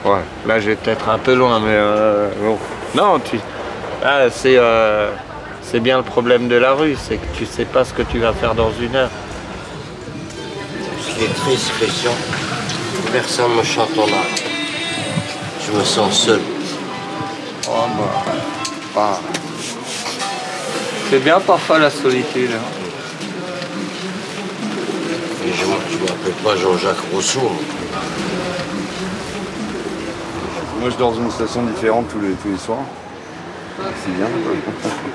Ouais, 0.07 0.21
là 0.47 0.59
j'ai 0.59 0.75
peut-être 0.75 1.09
un 1.09 1.17
peu 1.17 1.33
loin, 1.33 1.59
mais 1.59 1.71
euh. 1.71 2.29
Non, 2.95 3.19
tu. 3.19 3.39
Ah, 4.03 4.29
c'est. 4.29 4.55
euh, 4.57 5.09
c'est 5.69 5.79
bien 5.79 5.97
le 5.97 6.03
problème 6.03 6.47
de 6.47 6.55
la 6.55 6.73
rue, 6.73 6.95
c'est 6.95 7.17
que 7.17 7.37
tu 7.37 7.45
sais 7.45 7.65
pas 7.65 7.83
ce 7.83 7.93
que 7.93 8.03
tu 8.03 8.19
vas 8.19 8.33
faire 8.33 8.55
dans 8.55 8.71
une 8.79 8.95
heure. 8.95 9.09
Ce 11.01 11.17
qui 11.17 11.23
est 11.25 11.33
triste, 11.33 11.71
Christian, 11.79 12.11
personne 13.11 13.51
ne 13.51 13.57
me 13.57 13.63
chante 13.63 13.97
en 13.97 14.03
âme. 14.03 14.35
Je 15.65 15.71
me 15.77 15.83
sens 15.83 16.13
seul. 16.13 16.39
Oh, 17.67 17.71
bah, 17.97 18.33
bah. 18.95 19.19
C'est 21.09 21.19
bien 21.19 21.39
parfois 21.39 21.79
la 21.79 21.89
solitude. 21.89 22.51
hein. 22.53 22.65
Et 25.47 25.51
je 25.53 25.65
ne 25.65 25.69
m'appelle 26.01 26.43
pas 26.43 26.55
Jean-Jacques 26.55 27.11
Rousseau. 27.11 27.51
Moi, 30.79 30.89
je 30.89 30.95
dors 30.95 31.11
dans 31.13 31.21
une 31.21 31.31
station 31.31 31.63
différente 31.63 32.05
tous 32.11 32.19
les, 32.19 32.33
tous 32.33 32.49
les 32.49 32.57
soirs. 32.57 32.85
C'est 34.03 34.15
bien. 34.15 34.27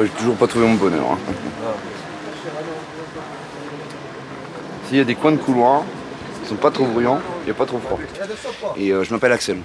Moi, 0.00 0.08
j'ai 0.10 0.18
toujours 0.18 0.36
pas 0.36 0.46
trouvé 0.46 0.66
mon 0.66 0.76
bonheur. 0.76 1.04
hein. 1.12 1.18
S'il 4.88 4.96
y 4.96 5.00
a 5.02 5.04
des 5.04 5.14
coins 5.14 5.32
de 5.32 5.36
couloir, 5.36 5.82
ils 6.42 6.48
sont 6.48 6.54
pas 6.54 6.70
trop 6.70 6.86
bruyants, 6.86 7.20
a 7.46 7.52
pas 7.52 7.66
trop 7.66 7.78
froid. 7.80 7.98
Et 8.78 8.92
euh, 8.94 9.04
je 9.04 9.12
m'appelle 9.12 9.32
Axel. 9.32 9.58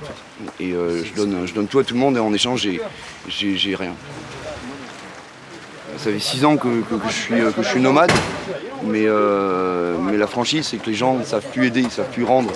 Et 0.60 0.74
euh, 0.74 1.06
je, 1.06 1.14
donne, 1.14 1.48
je 1.48 1.54
donne 1.54 1.68
tout 1.68 1.80
à 1.80 1.86
tout 1.86 1.94
le 1.94 2.02
monde 2.02 2.18
et 2.18 2.20
en 2.20 2.34
échange, 2.34 2.68
j'ai- 3.30 3.76
rien. 3.78 3.94
Ça 6.00 6.12
fait 6.12 6.20
six 6.20 6.44
ans 6.44 6.58
que, 6.58 6.68
je 7.08 7.14
suis, 7.14 7.36
que 7.56 7.64
je 7.64 7.70
suis 7.70 7.80
nomade, 7.80 8.12
mais, 8.84 9.06
euh, 9.06 9.96
mais 10.02 10.18
la 10.18 10.28
franchise, 10.28 10.68
c'est 10.70 10.76
que 10.76 10.88
les 10.90 10.96
gens 10.96 11.14
ne 11.14 11.24
savent 11.24 11.46
plus 11.54 11.68
aider, 11.68 11.80
ils 11.80 11.86
ne 11.86 11.90
savent 11.90 12.12
plus 12.12 12.26
rendre. 12.26 12.52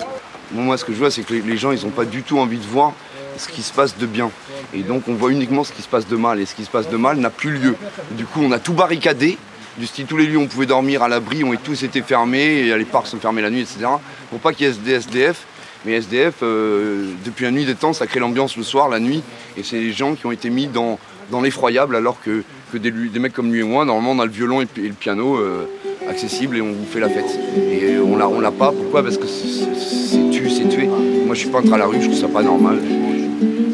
Moi, 0.52 0.64
moi, 0.64 0.76
ce 0.76 0.84
que 0.84 0.92
je 0.92 0.98
vois, 0.98 1.10
c'est 1.10 1.22
que 1.22 1.32
les, 1.32 1.40
les 1.40 1.56
gens, 1.56 1.72
ils 1.72 1.82
n'ont 1.82 1.90
pas 1.92 2.04
du 2.04 2.22
tout 2.24 2.38
envie 2.38 2.58
de 2.58 2.66
voir 2.66 2.92
ce 3.40 3.48
qui 3.48 3.62
se 3.62 3.72
passe 3.72 3.96
de 3.96 4.06
bien. 4.06 4.30
Et 4.74 4.82
donc, 4.82 5.08
on 5.08 5.14
voit 5.14 5.32
uniquement 5.32 5.64
ce 5.64 5.72
qui 5.72 5.82
se 5.82 5.88
passe 5.88 6.06
de 6.06 6.16
mal. 6.16 6.40
Et 6.40 6.46
ce 6.46 6.54
qui 6.54 6.64
se 6.64 6.70
passe 6.70 6.88
de 6.88 6.96
mal 6.96 7.18
n'a 7.18 7.30
plus 7.30 7.50
lieu. 7.50 7.74
Du 8.12 8.26
coup, 8.26 8.40
on 8.42 8.52
a 8.52 8.58
tout 8.58 8.74
barricadé. 8.74 9.38
Du 9.78 9.86
style, 9.86 10.06
tous 10.06 10.16
les 10.16 10.26
lieux 10.26 10.36
où 10.36 10.42
on 10.42 10.46
pouvait 10.46 10.66
dormir 10.66 11.02
à 11.02 11.08
l'abri 11.08 11.42
ont 11.42 11.54
tous 11.56 11.82
été 11.82 12.02
fermés. 12.02 12.66
Et 12.66 12.76
les 12.76 12.84
parcs 12.84 13.06
sont 13.06 13.18
fermés 13.18 13.42
la 13.42 13.50
nuit, 13.50 13.62
etc. 13.62 13.86
Pour 14.30 14.40
pas 14.40 14.52
qu'il 14.52 14.66
y 14.66 14.70
ait 14.70 14.74
des 14.74 14.92
SDF. 14.92 15.46
Mais 15.86 15.92
SDF, 15.92 16.34
euh, 16.42 17.06
depuis 17.24 17.44
la 17.44 17.50
nuit 17.50 17.64
des 17.64 17.74
temps, 17.74 17.94
ça 17.94 18.06
crée 18.06 18.20
l'ambiance 18.20 18.56
le 18.56 18.62
soir, 18.62 18.90
la 18.90 19.00
nuit. 19.00 19.22
Et 19.56 19.62
c'est 19.62 19.78
les 19.78 19.92
gens 19.92 20.14
qui 20.14 20.26
ont 20.26 20.32
été 20.32 20.50
mis 20.50 20.66
dans, 20.66 20.98
l'effroyable, 21.42 21.96
alors 21.96 22.20
que, 22.20 22.42
des, 22.74 22.90
mecs 23.18 23.32
comme 23.32 23.50
lui 23.50 23.60
et 23.60 23.64
moi, 23.64 23.86
normalement, 23.86 24.12
on 24.12 24.18
a 24.18 24.26
le 24.26 24.30
violon 24.30 24.60
et, 24.60 24.66
le 24.76 24.92
piano 24.92 25.36
euh, 25.38 25.64
accessible 26.06 26.58
et 26.58 26.60
on 26.60 26.72
vous 26.72 26.84
fait 26.84 27.00
la 27.00 27.08
fête. 27.08 27.38
Et 27.56 27.98
on 27.98 28.16
l'a, 28.16 28.28
on 28.28 28.40
l'a 28.40 28.50
pas. 28.50 28.72
Pourquoi? 28.72 29.02
Parce 29.02 29.16
que 29.16 29.26
c'est, 29.26 29.74
c'est 29.74 30.30
tu, 30.30 30.50
c'est 30.50 30.68
tué. 30.68 30.86
Moi, 30.86 31.34
je 31.34 31.40
suis 31.40 31.48
peintre 31.48 31.72
à 31.72 31.78
la 31.78 31.86
rue, 31.86 32.02
je 32.02 32.08
trouve 32.08 32.20
ça 32.20 32.28
pas 32.28 32.42
normal. 32.42 32.78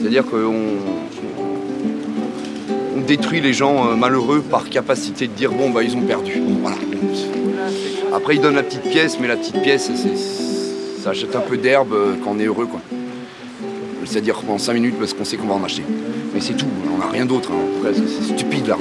C'est-à-dire 0.01 0.25
qu'on 0.25 0.55
on 2.97 3.01
détruit 3.01 3.41
les 3.41 3.53
gens 3.53 3.89
euh, 3.89 3.97
malheureux 3.97 4.41
par 4.41 4.69
capacité 4.69 5.27
de 5.27 5.33
dire 5.33 5.53
bon 5.53 5.71
bah 5.71 5.83
ils 5.83 5.97
ont 5.97 6.03
perdu. 6.03 6.41
Après 8.15 8.37
ils 8.37 8.41
donnent 8.41 8.55
la 8.55 8.63
petite 8.63 8.83
pièce, 8.83 9.19
mais 9.21 9.29
la 9.29 9.37
petite 9.37 9.61
pièce 9.63 9.91
ça 11.03 11.11
achète 11.11 11.35
un 11.37 11.41
peu 11.41 11.57
d'herbe 11.57 11.93
euh, 11.93 12.15
quand 12.23 12.33
on 12.37 12.39
est 12.39 12.47
heureux 12.47 12.67
quoi. 12.67 12.81
C'est-à-dire 14.05 14.37
pendant 14.41 14.59
5 14.59 14.75
minutes 14.75 14.95
parce 14.99 15.13
qu'on 15.15 15.25
sait 15.25 15.37
qu'on 15.37 15.49
va 15.49 15.55
en 15.55 15.65
acheter. 15.65 15.83
Mais 16.33 16.41
c'est 16.41 16.55
tout, 16.55 16.67
on 16.95 16.99
n'a 16.99 17.09
rien 17.11 17.27
d'autre. 17.27 17.51
hein. 17.53 17.91
C'est, 17.93 18.35
stupide 18.35 18.69
là. 18.69 18.77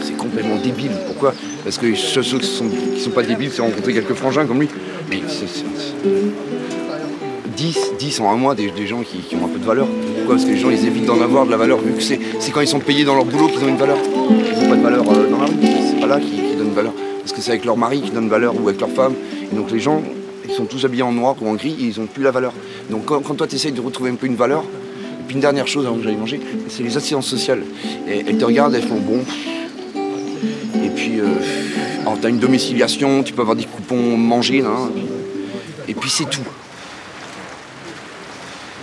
C'est 0.00 0.16
complètement 0.16 0.56
débile. 0.56 0.92
Pourquoi? 1.06 1.34
Parce 1.64 1.76
que 1.76 1.94
ceux, 1.94 2.22
qui 2.22 2.46
sont, 2.46 2.66
qui 2.94 3.00
sont 3.00 3.10
pas 3.10 3.22
débiles, 3.22 3.50
c'est 3.52 3.62
rencontrer 3.62 3.92
quelques 3.92 4.14
frangins 4.14 4.46
comme 4.46 4.60
lui. 4.60 4.68
Mais 5.10 5.20
10, 7.58 7.94
10 7.98 8.20
en 8.20 8.30
un 8.30 8.36
mois 8.36 8.54
des, 8.54 8.86
gens 8.86 9.02
qui, 9.02 9.18
qui 9.18 9.34
ont 9.34 9.44
un 9.44 9.48
peu 9.48 9.58
de 9.58 9.64
valeur. 9.64 9.88
Pourquoi 9.88 10.36
Parce 10.36 10.44
que 10.44 10.52
les 10.52 10.58
gens 10.58 10.70
ils 10.70 10.86
évitent 10.86 11.06
d'en 11.06 11.20
avoir 11.20 11.44
de 11.44 11.50
la 11.50 11.56
valeur 11.56 11.80
vu 11.80 11.92
que 11.92 12.00
c'est, 12.00 12.20
quand 12.52 12.60
ils 12.60 12.68
sont 12.68 12.78
payés 12.78 13.04
dans 13.04 13.16
leur 13.16 13.24
boulot 13.24 13.48
qu'ils 13.48 13.64
ont 13.64 13.68
une 13.68 13.76
valeur. 13.76 13.98
Ils 13.98 14.62
n'ont 14.62 14.68
pas 14.68 14.76
de 14.76 14.82
valeur 14.82 15.04
euh, 15.10 15.28
dans 15.28 15.38
la 15.38 15.46
rue. 15.46 15.54
C'est 15.60 16.00
pas 16.00 16.06
là 16.06 16.20
qu'ils, 16.20 16.36
qu'ils 16.36 16.56
donnent 16.56 16.72
valeur. 16.72 16.92
Parce 17.18 17.32
que 17.32 17.40
c'est 17.40 17.50
avec 17.50 17.64
leur 17.64 17.76
mari 17.76 18.00
qu'ils 18.00 18.12
donnent 18.12 18.28
valeur 18.28 18.54
ou 18.54 18.68
avec 18.68 18.80
leur 18.80 18.90
femme. 18.90 19.14
Et 19.50 19.56
donc 19.56 19.72
les 19.72 19.80
gens, 19.80 20.00
ils 20.48 20.54
sont 20.54 20.66
tous 20.66 20.84
habillés 20.84 21.02
en 21.02 21.10
noir 21.10 21.34
ou 21.40 21.48
en 21.48 21.54
gris 21.54 21.74
et 21.80 21.86
ils 21.86 22.00
n'ont 22.00 22.06
plus 22.06 22.22
la 22.22 22.30
valeur. 22.30 22.52
Donc 22.90 23.06
quand, 23.06 23.34
toi 23.34 23.48
tu 23.48 23.56
essayes 23.56 23.72
de 23.72 23.80
retrouver 23.80 24.10
un 24.10 24.14
peu 24.14 24.28
une 24.28 24.36
valeur, 24.36 24.62
et 24.62 25.24
puis 25.26 25.34
une 25.34 25.40
dernière 25.40 25.66
chose 25.66 25.84
avant 25.84 25.96
que 25.96 26.04
j'aille 26.04 26.16
manger, 26.16 26.40
c'est 26.68 26.84
les 26.84 26.96
assistances 26.96 27.26
sociales. 27.26 27.64
Et 28.08 28.24
elles 28.24 28.38
te 28.38 28.44
regardent, 28.44 28.76
elles 28.76 28.86
font 28.86 29.00
bon. 29.00 29.18
Et 30.84 30.90
puis, 30.90 31.18
euh, 31.18 31.26
alors 32.02 32.18
t'as 32.22 32.28
une 32.28 32.38
domiciliation, 32.38 33.24
tu 33.24 33.32
peux 33.32 33.42
avoir 33.42 33.56
des 33.56 33.64
coupons 33.64 34.16
manger, 34.16 34.62
hein. 34.64 34.92
et 35.88 35.94
puis 35.94 36.08
c'est 36.08 36.30
tout. 36.30 36.46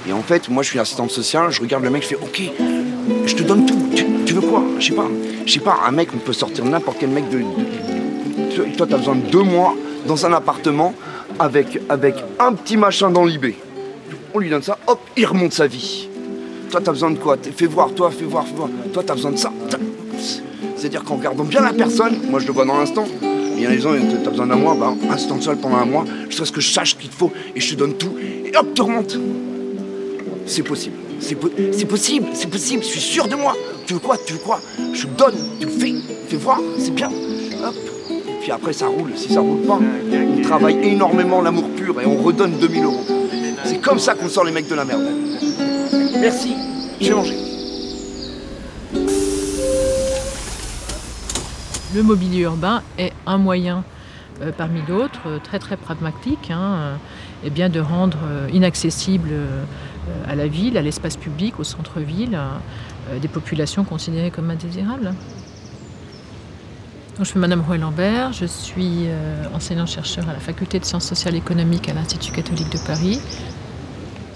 Et 0.07 0.13
en 0.13 0.21
fait, 0.21 0.49
moi 0.49 0.63
je 0.63 0.69
suis 0.69 0.79
assistante 0.79 1.11
sociale, 1.11 1.51
je 1.51 1.61
regarde 1.61 1.83
le 1.83 1.89
mec, 1.89 2.03
je 2.03 2.09
fais 2.09 2.15
ok, 2.15 2.41
je 3.25 3.35
te 3.35 3.43
donne 3.43 3.65
tout. 3.65 3.89
Tu, 4.25 4.33
veux 4.33 4.41
quoi? 4.41 4.63
Je 4.79 4.87
sais 4.87 4.93
pas. 4.93 5.07
Je 5.45 5.53
sais 5.53 5.59
pas, 5.59 5.79
un 5.85 5.91
mec, 5.91 6.09
on 6.13 6.17
peut 6.17 6.33
sortir 6.33 6.65
n'importe 6.65 6.97
quel 6.99 7.09
mec 7.09 7.25
de. 7.29 7.41
toi, 8.77 8.85
t'as 8.89 8.97
besoin 8.97 9.15
de 9.15 9.29
deux 9.29 9.43
mois 9.43 9.75
dans 10.07 10.25
un 10.25 10.33
appartement 10.33 10.93
avec, 11.39 11.79
avec 11.89 12.15
un 12.39 12.53
petit 12.53 12.77
machin 12.77 13.09
dans 13.09 13.25
l'IB. 13.25 13.55
On 14.33 14.39
lui 14.39 14.49
donne 14.49 14.63
ça, 14.63 14.77
hop, 14.87 14.99
il 15.17 15.25
remonte 15.25 15.53
sa 15.53 15.67
vie. 15.67 16.09
Toi, 16.69 16.81
t'as 16.83 16.91
besoin 16.91 17.11
de 17.11 17.17
quoi? 17.17 17.37
Fais 17.55 17.67
voir, 17.67 17.91
toi, 17.93 18.11
fais 18.11 18.25
voir, 18.25 18.45
fais 18.45 18.55
voir. 18.55 18.69
Toi, 18.93 19.03
t'as 19.05 19.15
besoin 19.15 19.31
de 19.31 19.37
ça. 19.37 19.51
C'est-à-dire 20.75 21.03
qu'en 21.03 21.15
regardant 21.15 21.45
bien 21.45 21.61
la 21.61 21.73
personne, 21.73 22.19
moi 22.29 22.39
je 22.39 22.47
le 22.47 22.53
vois 22.53 22.65
dans 22.65 22.77
l'instant, 22.77 23.05
il 23.55 23.63
y 23.63 23.65
a 23.65 23.69
des 23.69 23.79
gens, 23.79 23.91
t'as 24.23 24.29
besoin 24.29 24.47
d'un 24.47 24.55
mois, 24.55 24.75
ben, 24.75 24.95
instant 25.09 25.39
seul 25.41 25.57
pendant 25.57 25.77
un 25.77 25.85
mois, 25.85 26.05
jusqu'à 26.29 26.45
ce 26.45 26.51
que 26.51 26.61
je 26.61 26.69
sache 26.69 26.91
ce 26.91 26.95
qu'il 26.95 27.09
te 27.09 27.15
faut 27.15 27.31
et 27.55 27.59
je 27.59 27.73
te 27.73 27.79
donne 27.79 27.93
tout, 27.93 28.13
et 28.19 28.55
hop, 28.55 28.67
tu 28.75 28.81
remontes. 28.81 29.17
C'est 30.45 30.63
possible. 30.63 30.95
C'est 31.19 31.35
po- 31.35 31.49
c'est 31.71 31.85
possible, 31.85 32.27
c'est 32.33 32.49
possible, 32.49 32.83
je 32.83 32.87
suis 32.89 32.99
sûr 32.99 33.27
de 33.27 33.35
moi. 33.35 33.55
Tu 33.87 33.93
veux 33.93 33.99
quoi 33.99 34.17
Tu 34.25 34.33
veux 34.33 34.39
quoi 34.39 34.59
Je 34.93 35.07
te 35.07 35.17
donne, 35.17 35.35
tu 35.59 35.65
le 35.65 35.71
fais, 35.71 35.93
fais 36.27 36.37
voir, 36.37 36.59
c'est 36.77 36.93
bien. 36.93 37.09
Hop. 37.09 37.73
Et 38.09 38.41
puis 38.41 38.51
après 38.51 38.73
ça 38.73 38.87
roule. 38.87 39.11
Si 39.15 39.33
ça 39.33 39.39
roule 39.39 39.61
pas, 39.61 39.79
on 39.79 40.41
travaille 40.41 40.77
énormément 40.83 41.41
l'amour 41.41 41.69
pur 41.75 41.99
et 42.01 42.05
on 42.05 42.21
redonne 42.21 42.59
2000 42.59 42.83
euros. 42.83 43.03
C'est 43.63 43.77
comme 43.81 43.97
ça 43.99 44.13
qu'on 44.13 44.29
sort 44.29 44.43
les 44.43 44.51
mecs 44.51 44.67
de 44.69 44.75
la 44.75 44.85
merde. 44.85 45.03
Merci, 46.19 46.53
j'ai 46.99 47.13
mangé. 47.13 47.35
Le 51.95 52.03
mobilier 52.03 52.41
urbain 52.41 52.83
est 52.97 53.13
un 53.25 53.37
moyen 53.37 53.83
euh, 54.41 54.51
parmi 54.55 54.81
d'autres, 54.81 55.21
euh, 55.27 55.39
très 55.41 55.59
très 55.59 55.77
pragmatique, 55.77 56.51
hein, 56.51 56.73
euh, 56.75 56.95
eh 57.45 57.49
bien 57.49 57.69
de 57.69 57.79
rendre 57.79 58.17
inaccessible 58.51 59.29
à 60.27 60.35
la 60.35 60.47
ville, 60.47 60.77
à 60.77 60.81
l'espace 60.81 61.17
public, 61.17 61.59
au 61.59 61.63
centre-ville, 61.63 62.37
euh, 63.09 63.19
des 63.19 63.27
populations 63.27 63.83
considérées 63.83 64.31
comme 64.31 64.49
indésirables. 64.49 65.13
Je 67.17 67.23
suis 67.23 67.39
Madame 67.39 67.61
Roy 67.61 67.77
Lambert, 67.77 68.33
je 68.33 68.45
suis 68.45 69.05
euh, 69.05 69.45
enseignant-chercheur 69.53 70.27
à 70.27 70.33
la 70.33 70.39
faculté 70.39 70.79
de 70.79 70.85
sciences 70.85 71.07
sociales 71.07 71.35
et 71.35 71.37
économiques 71.37 71.87
à 71.87 71.93
l'Institut 71.93 72.33
catholique 72.33 72.69
de 72.71 72.79
Paris. 72.85 73.21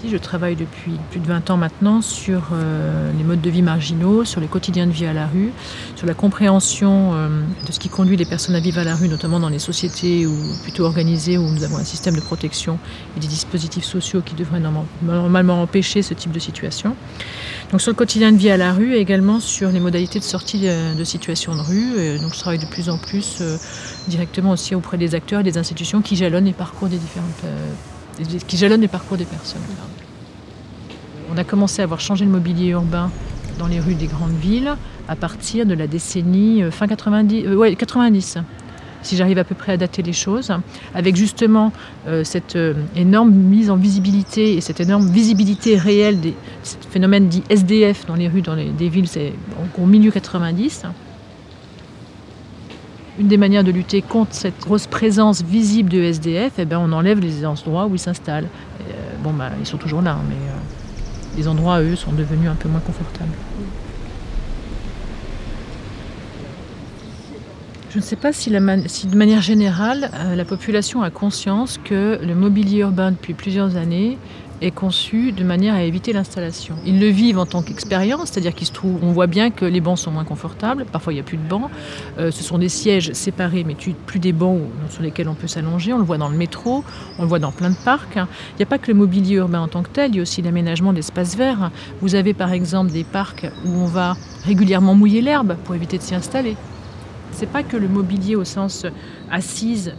Je 0.02 0.16
travaille 0.16 0.56
depuis 0.56 0.92
plus 1.10 1.20
de 1.20 1.26
20 1.26 1.50
ans 1.50 1.58
maintenant 1.58 2.00
sur 2.00 2.48
euh, 2.54 3.12
les 3.18 3.22
modes 3.22 3.42
de 3.42 3.50
vie 3.50 3.60
marginaux, 3.60 4.24
sur 4.24 4.40
les 4.40 4.46
quotidiens 4.46 4.86
de 4.86 4.92
vie 4.92 5.04
à 5.04 5.12
la 5.12 5.26
rue, 5.26 5.52
sur 5.94 6.06
la 6.06 6.14
compréhension 6.14 7.10
euh, 7.14 7.28
de 7.66 7.70
ce 7.72 7.78
qui 7.78 7.90
conduit 7.90 8.16
les 8.16 8.24
personnes 8.24 8.54
à 8.54 8.60
vivre 8.60 8.78
à 8.78 8.84
la 8.84 8.94
rue, 8.94 9.08
notamment 9.08 9.38
dans 9.38 9.50
les 9.50 9.58
sociétés 9.58 10.26
plutôt 10.62 10.84
organisées 10.84 11.36
où 11.36 11.42
nous 11.42 11.64
avons 11.64 11.76
un 11.76 11.84
système 11.84 12.16
de 12.16 12.20
protection 12.22 12.78
et 13.16 13.20
des 13.20 13.26
dispositifs 13.26 13.84
sociaux 13.84 14.22
qui 14.24 14.34
devraient 14.34 14.58
norma- 14.58 14.86
normalement 15.02 15.60
empêcher 15.62 16.00
ce 16.00 16.14
type 16.14 16.32
de 16.32 16.40
situation. 16.40 16.96
Donc 17.70 17.82
sur 17.82 17.90
le 17.90 17.96
quotidien 17.96 18.32
de 18.32 18.38
vie 18.38 18.50
à 18.50 18.56
la 18.56 18.72
rue 18.72 18.94
et 18.94 19.00
également 19.00 19.38
sur 19.38 19.70
les 19.70 19.80
modalités 19.80 20.18
de 20.18 20.24
sortie 20.24 20.60
de, 20.60 20.96
de 20.96 21.04
situation 21.04 21.54
de 21.54 21.60
rue. 21.60 22.18
Donc 22.20 22.32
je 22.34 22.38
travaille 22.40 22.58
de 22.58 22.66
plus 22.66 22.88
en 22.88 22.96
plus 22.96 23.38
euh, 23.42 23.58
directement 24.08 24.52
aussi 24.52 24.74
auprès 24.74 24.96
des 24.96 25.14
acteurs 25.14 25.40
et 25.40 25.44
des 25.44 25.58
institutions 25.58 26.00
qui 26.00 26.16
jalonnent 26.16 26.46
les 26.46 26.52
parcours 26.54 26.88
des 26.88 26.96
différentes 26.98 27.44
euh, 27.44 27.70
qui 28.46 28.56
jalonnent 28.56 28.80
les 28.80 28.88
parcours 28.88 29.16
des 29.16 29.24
personnes. 29.24 29.62
On 31.32 31.36
a 31.36 31.44
commencé 31.44 31.80
à 31.80 31.84
avoir 31.84 32.00
changé 32.00 32.24
le 32.24 32.30
mobilier 32.30 32.68
urbain 32.68 33.10
dans 33.58 33.66
les 33.66 33.80
rues 33.80 33.94
des 33.94 34.06
grandes 34.06 34.36
villes 34.36 34.74
à 35.08 35.16
partir 35.16 35.66
de 35.66 35.74
la 35.74 35.86
décennie 35.86 36.62
euh, 36.62 36.70
fin 36.70 36.86
90, 36.86 37.46
euh, 37.46 37.54
ouais, 37.56 37.74
90 37.76 38.38
si 39.02 39.16
j'arrive 39.16 39.38
à 39.38 39.44
peu 39.44 39.54
près 39.54 39.72
à 39.72 39.76
dater 39.76 40.02
les 40.02 40.12
choses, 40.12 40.52
avec 40.94 41.16
justement 41.16 41.72
euh, 42.06 42.24
cette 42.24 42.56
euh, 42.56 42.74
énorme 42.96 43.30
mise 43.30 43.70
en 43.70 43.76
visibilité 43.76 44.54
et 44.54 44.60
cette 44.60 44.80
énorme 44.80 45.08
visibilité 45.08 45.76
réelle 45.76 46.20
des 46.20 46.34
ce 46.62 46.76
phénomène 46.90 47.28
dit 47.28 47.42
SDF 47.48 48.06
dans 48.06 48.14
les 48.14 48.28
rues 48.28 48.42
dans 48.42 48.54
les, 48.54 48.70
des 48.70 48.88
villes, 48.88 49.08
c'est 49.08 49.32
au 49.78 49.86
milieu 49.86 50.10
90. 50.10 50.82
Une 53.20 53.28
des 53.28 53.36
manières 53.36 53.64
de 53.64 53.70
lutter 53.70 54.00
contre 54.00 54.32
cette 54.32 54.58
grosse 54.60 54.86
présence 54.86 55.42
visible 55.42 55.90
de 55.90 56.00
SDF, 56.00 56.54
eh 56.56 56.64
ben, 56.64 56.78
on 56.78 56.90
enlève 56.90 57.20
les 57.20 57.44
endroits 57.44 57.84
où 57.84 57.94
ils 57.94 57.98
s'installent. 57.98 58.48
Euh, 58.80 58.92
bon, 59.22 59.34
bah, 59.34 59.50
ils 59.60 59.66
sont 59.66 59.76
toujours 59.76 60.00
là, 60.00 60.12
hein, 60.12 60.22
mais 60.26 60.36
euh, 60.36 61.36
les 61.36 61.46
endroits, 61.46 61.82
eux, 61.82 61.96
sont 61.96 62.12
devenus 62.12 62.48
un 62.48 62.54
peu 62.54 62.70
moins 62.70 62.80
confortables. 62.80 63.28
Je 67.90 67.98
ne 67.98 68.02
sais 68.02 68.16
pas 68.16 68.32
si 68.32 68.48
de 68.48 69.16
manière 69.16 69.42
générale, 69.42 70.10
euh, 70.14 70.34
la 70.34 70.46
population 70.46 71.02
a 71.02 71.10
conscience 71.10 71.78
que 71.84 72.18
le 72.24 72.34
mobilier 72.34 72.78
urbain 72.78 73.10
depuis 73.10 73.34
plusieurs 73.34 73.76
années 73.76 74.16
est 74.60 74.70
conçu 74.70 75.32
de 75.32 75.44
manière 75.44 75.74
à 75.74 75.82
éviter 75.82 76.12
l'installation. 76.12 76.76
Ils 76.84 77.00
le 77.00 77.08
vivent 77.08 77.38
en 77.38 77.46
tant 77.46 77.62
qu'expérience, 77.62 78.30
c'est-à-dire 78.30 78.54
qu'ils 78.54 78.66
se 78.66 78.72
trouvent, 78.72 78.98
on 79.02 79.12
voit 79.12 79.26
bien 79.26 79.50
que 79.50 79.64
les 79.64 79.80
bancs 79.80 79.98
sont 79.98 80.10
moins 80.10 80.24
confortables, 80.24 80.84
parfois 80.84 81.12
il 81.12 81.16
n'y 81.16 81.20
a 81.20 81.24
plus 81.24 81.38
de 81.38 81.48
bancs, 81.48 81.70
Euh, 82.18 82.30
ce 82.30 82.42
sont 82.42 82.58
des 82.58 82.68
sièges 82.68 83.12
séparés, 83.12 83.64
mais 83.64 83.74
plus 83.74 84.18
des 84.18 84.32
bancs 84.32 84.60
sur 84.90 85.02
lesquels 85.02 85.28
on 85.28 85.34
peut 85.34 85.46
s'allonger, 85.46 85.92
on 85.92 85.98
le 85.98 86.04
voit 86.04 86.18
dans 86.18 86.28
le 86.28 86.36
métro, 86.36 86.84
on 87.18 87.22
le 87.22 87.28
voit 87.28 87.38
dans 87.38 87.52
plein 87.52 87.70
de 87.70 87.76
parcs. 87.84 88.16
Il 88.16 88.56
n'y 88.58 88.62
a 88.62 88.66
pas 88.66 88.78
que 88.78 88.90
le 88.90 88.98
mobilier 88.98 89.36
urbain 89.36 89.60
en 89.60 89.68
tant 89.68 89.82
que 89.82 89.88
tel, 89.88 90.10
il 90.10 90.16
y 90.16 90.18
a 90.18 90.22
aussi 90.22 90.42
l'aménagement 90.42 90.92
d'espaces 90.92 91.36
verts. 91.36 91.70
Vous 92.00 92.14
avez 92.14 92.34
par 92.34 92.52
exemple 92.52 92.90
des 92.90 93.04
parcs 93.04 93.46
où 93.64 93.70
on 93.70 93.86
va 93.86 94.16
régulièrement 94.44 94.94
mouiller 94.94 95.20
l'herbe 95.22 95.56
pour 95.64 95.74
éviter 95.74 95.98
de 95.98 96.02
s'y 96.02 96.14
installer. 96.14 96.56
C'est 97.32 97.48
pas 97.48 97.62
que 97.62 97.76
le 97.76 97.88
mobilier 97.88 98.36
au 98.36 98.44
sens 98.44 98.86
assise, 99.30 99.94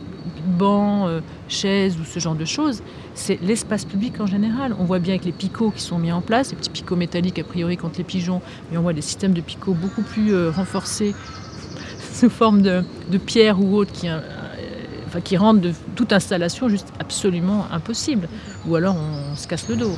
banc, 0.45 1.07
euh, 1.07 1.21
chaise 1.47 1.97
ou 1.99 2.05
ce 2.05 2.19
genre 2.19 2.35
de 2.35 2.45
choses, 2.45 2.81
c'est 3.13 3.41
l'espace 3.41 3.85
public 3.85 4.19
en 4.19 4.25
général. 4.25 4.75
On 4.79 4.85
voit 4.85 4.99
bien 4.99 5.13
avec 5.13 5.25
les 5.25 5.31
picots 5.31 5.71
qui 5.71 5.81
sont 5.81 5.97
mis 5.97 6.11
en 6.11 6.21
place, 6.21 6.51
les 6.51 6.57
petits 6.57 6.69
picots 6.69 6.95
métalliques 6.95 7.39
a 7.39 7.43
priori 7.43 7.77
contre 7.77 7.97
les 7.97 8.03
pigeons, 8.03 8.41
mais 8.71 8.77
on 8.77 8.81
voit 8.81 8.93
des 8.93 9.01
systèmes 9.01 9.33
de 9.33 9.41
picots 9.41 9.73
beaucoup 9.73 10.03
plus 10.03 10.33
euh, 10.33 10.51
renforcés 10.51 11.15
sous 12.13 12.29
forme 12.29 12.61
de, 12.61 12.83
pierre 13.25 13.61
ou 13.61 13.75
autre 13.75 13.91
qui, 13.91 14.09
euh, 14.09 14.19
qui 15.23 15.37
rendent 15.37 15.61
de 15.61 15.73
toute 15.95 16.13
installation 16.13 16.69
juste 16.69 16.91
absolument 16.99 17.65
impossible. 17.71 18.27
Ou 18.67 18.75
alors 18.75 18.95
on 18.95 19.35
se 19.35 19.47
casse 19.47 19.67
le 19.69 19.75
dos. 19.75 19.95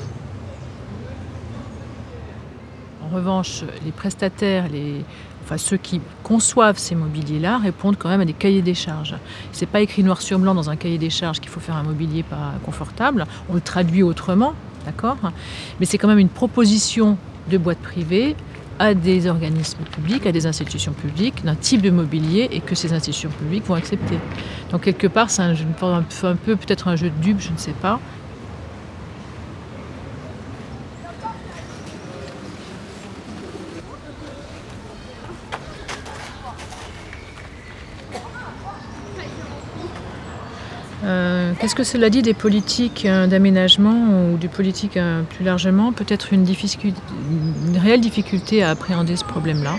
En 3.03 3.15
revanche, 3.15 3.63
les 3.85 3.91
prestataires, 3.91 4.69
les, 4.69 5.03
enfin 5.43 5.57
ceux 5.57 5.77
qui 5.77 6.01
conçoivent 6.23 6.77
ces 6.77 6.95
mobiliers-là 6.95 7.57
répondent 7.57 7.97
quand 7.97 8.09
même 8.09 8.21
à 8.21 8.25
des 8.25 8.33
cahiers 8.33 8.61
des 8.61 8.73
charges. 8.73 9.15
C'est 9.51 9.65
pas 9.65 9.81
écrit 9.81 10.03
noir 10.03 10.21
sur 10.21 10.39
blanc 10.39 10.55
dans 10.55 10.69
un 10.69 10.75
cahier 10.75 10.97
des 10.97 11.09
charges 11.09 11.39
qu'il 11.39 11.49
faut 11.49 11.59
faire 11.59 11.75
un 11.75 11.83
mobilier 11.83 12.23
pas 12.23 12.53
confortable. 12.63 13.25
On 13.49 13.55
le 13.55 13.61
traduit 13.61 14.03
autrement, 14.03 14.53
d'accord? 14.85 15.17
Mais 15.79 15.85
c'est 15.85 15.97
quand 15.97 16.07
même 16.07 16.19
une 16.19 16.29
proposition 16.29 17.17
de 17.49 17.57
boîte 17.57 17.79
privée 17.79 18.35
à 18.79 18.93
des 18.93 19.27
organismes 19.27 19.83
publics, 19.83 20.25
à 20.25 20.31
des 20.31 20.45
institutions 20.47 20.93
publiques, 20.93 21.43
d'un 21.43 21.55
type 21.55 21.81
de 21.81 21.89
mobilier 21.89 22.49
et 22.51 22.59
que 22.59 22.75
ces 22.75 22.91
institutions 22.93 23.29
publiques 23.29 23.65
vont 23.65 23.75
accepter. 23.75 24.17
Donc 24.71 24.81
quelque 24.81 25.07
part, 25.07 25.29
c'est 25.29 25.43
un, 25.43 25.55
peu 26.35 26.55
peut-être 26.55 26.87
un 26.87 26.95
jeu 26.95 27.09
de 27.09 27.21
dupes, 27.21 27.39
je 27.39 27.51
ne 27.51 27.57
sais 27.57 27.73
pas. 27.73 27.99
Euh, 41.63 41.65
qu'est-ce 41.65 41.75
que 41.75 41.83
cela 41.83 42.09
dit 42.09 42.21
des 42.21 42.33
politiques 42.33 43.05
euh, 43.05 43.25
d'aménagement 43.25 44.31
ou 44.33 44.37
des 44.37 44.49
politiques 44.49 44.97
euh, 44.97 45.21
plus 45.23 45.45
largement 45.45 45.93
Peut-être 45.93 46.33
une, 46.33 46.45
réelle 47.81 48.01
difficulté 48.01 48.63
à 48.63 48.71
appréhender 48.71 49.15
ce 49.15 49.23
problème-là, 49.23 49.75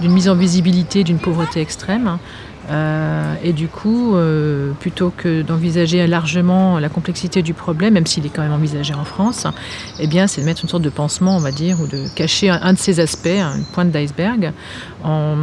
d'une 0.00 0.12
mise 0.12 0.28
en 0.28 0.36
visibilité 0.36 1.04
d'une 1.04 1.18
pauvreté 1.18 1.60
extrême. 1.60 2.18
et 3.44 3.52
du 3.52 3.68
coup, 3.68 4.16
plutôt 4.80 5.12
que 5.16 5.42
d'envisager 5.42 6.06
largement 6.06 6.78
la 6.80 6.88
complexité 6.88 7.42
du 7.42 7.54
problème, 7.54 7.94
même 7.94 8.06
s'il 8.06 8.26
est 8.26 8.30
quand 8.30 8.42
même 8.42 8.52
envisagé 8.52 8.94
en 8.94 9.04
France, 9.04 9.46
eh 10.00 10.06
bien, 10.06 10.26
c'est 10.26 10.40
de 10.40 10.46
mettre 10.46 10.62
une 10.64 10.68
sorte 10.68 10.82
de 10.82 10.90
pansement, 10.90 11.36
on 11.36 11.40
va 11.40 11.52
dire, 11.52 11.80
ou 11.80 11.86
de 11.86 12.08
cacher 12.14 12.50
un, 12.50 12.72
de 12.72 12.78
ces 12.78 12.98
aspects, 12.98 13.26
une 13.26 13.64
pointe 13.72 13.90
d'iceberg, 13.90 14.52
en, 15.04 15.36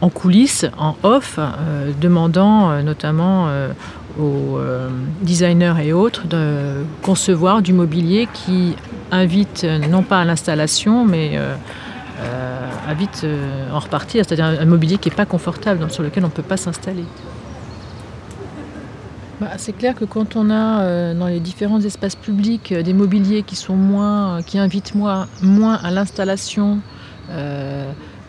en, 0.00 0.08
coulisses, 0.10 0.66
en 0.78 0.94
off, 1.02 1.40
demandant 2.00 2.82
notamment 2.82 3.48
aux 4.18 4.58
euh, 4.58 4.88
designers 5.22 5.74
et 5.82 5.92
autres 5.92 6.26
de 6.26 6.84
concevoir 7.02 7.62
du 7.62 7.72
mobilier 7.72 8.28
qui 8.32 8.74
invite 9.10 9.64
euh, 9.64 9.78
non 9.78 10.02
pas 10.02 10.20
à 10.20 10.24
l'installation, 10.24 11.04
mais 11.04 11.32
euh, 11.34 11.54
invite 12.88 13.26
en 13.72 13.78
repartir, 13.78 14.24
c'est-à-dire 14.24 14.60
un 14.60 14.64
mobilier 14.64 14.96
qui 14.96 15.08
n'est 15.10 15.14
pas 15.14 15.26
confortable, 15.26 15.90
sur 15.90 16.02
lequel 16.02 16.24
on 16.24 16.28
ne 16.28 16.32
peut 16.32 16.42
pas 16.42 16.56
s'installer. 16.56 17.04
Bah, 19.40 19.48
c'est 19.58 19.72
clair 19.72 19.94
que 19.94 20.04
quand 20.06 20.34
on 20.34 20.48
a 20.50 21.12
dans 21.12 21.26
les 21.26 21.40
différents 21.40 21.80
espaces 21.80 22.14
publics 22.14 22.72
des 22.72 22.92
mobiliers 22.94 23.42
qui 23.42 23.54
sont 23.56 23.74
moins, 23.74 24.40
qui 24.42 24.58
invitent 24.58 24.94
moins, 24.94 25.26
moins 25.42 25.74
à 25.74 25.90
l'installation, 25.90 26.78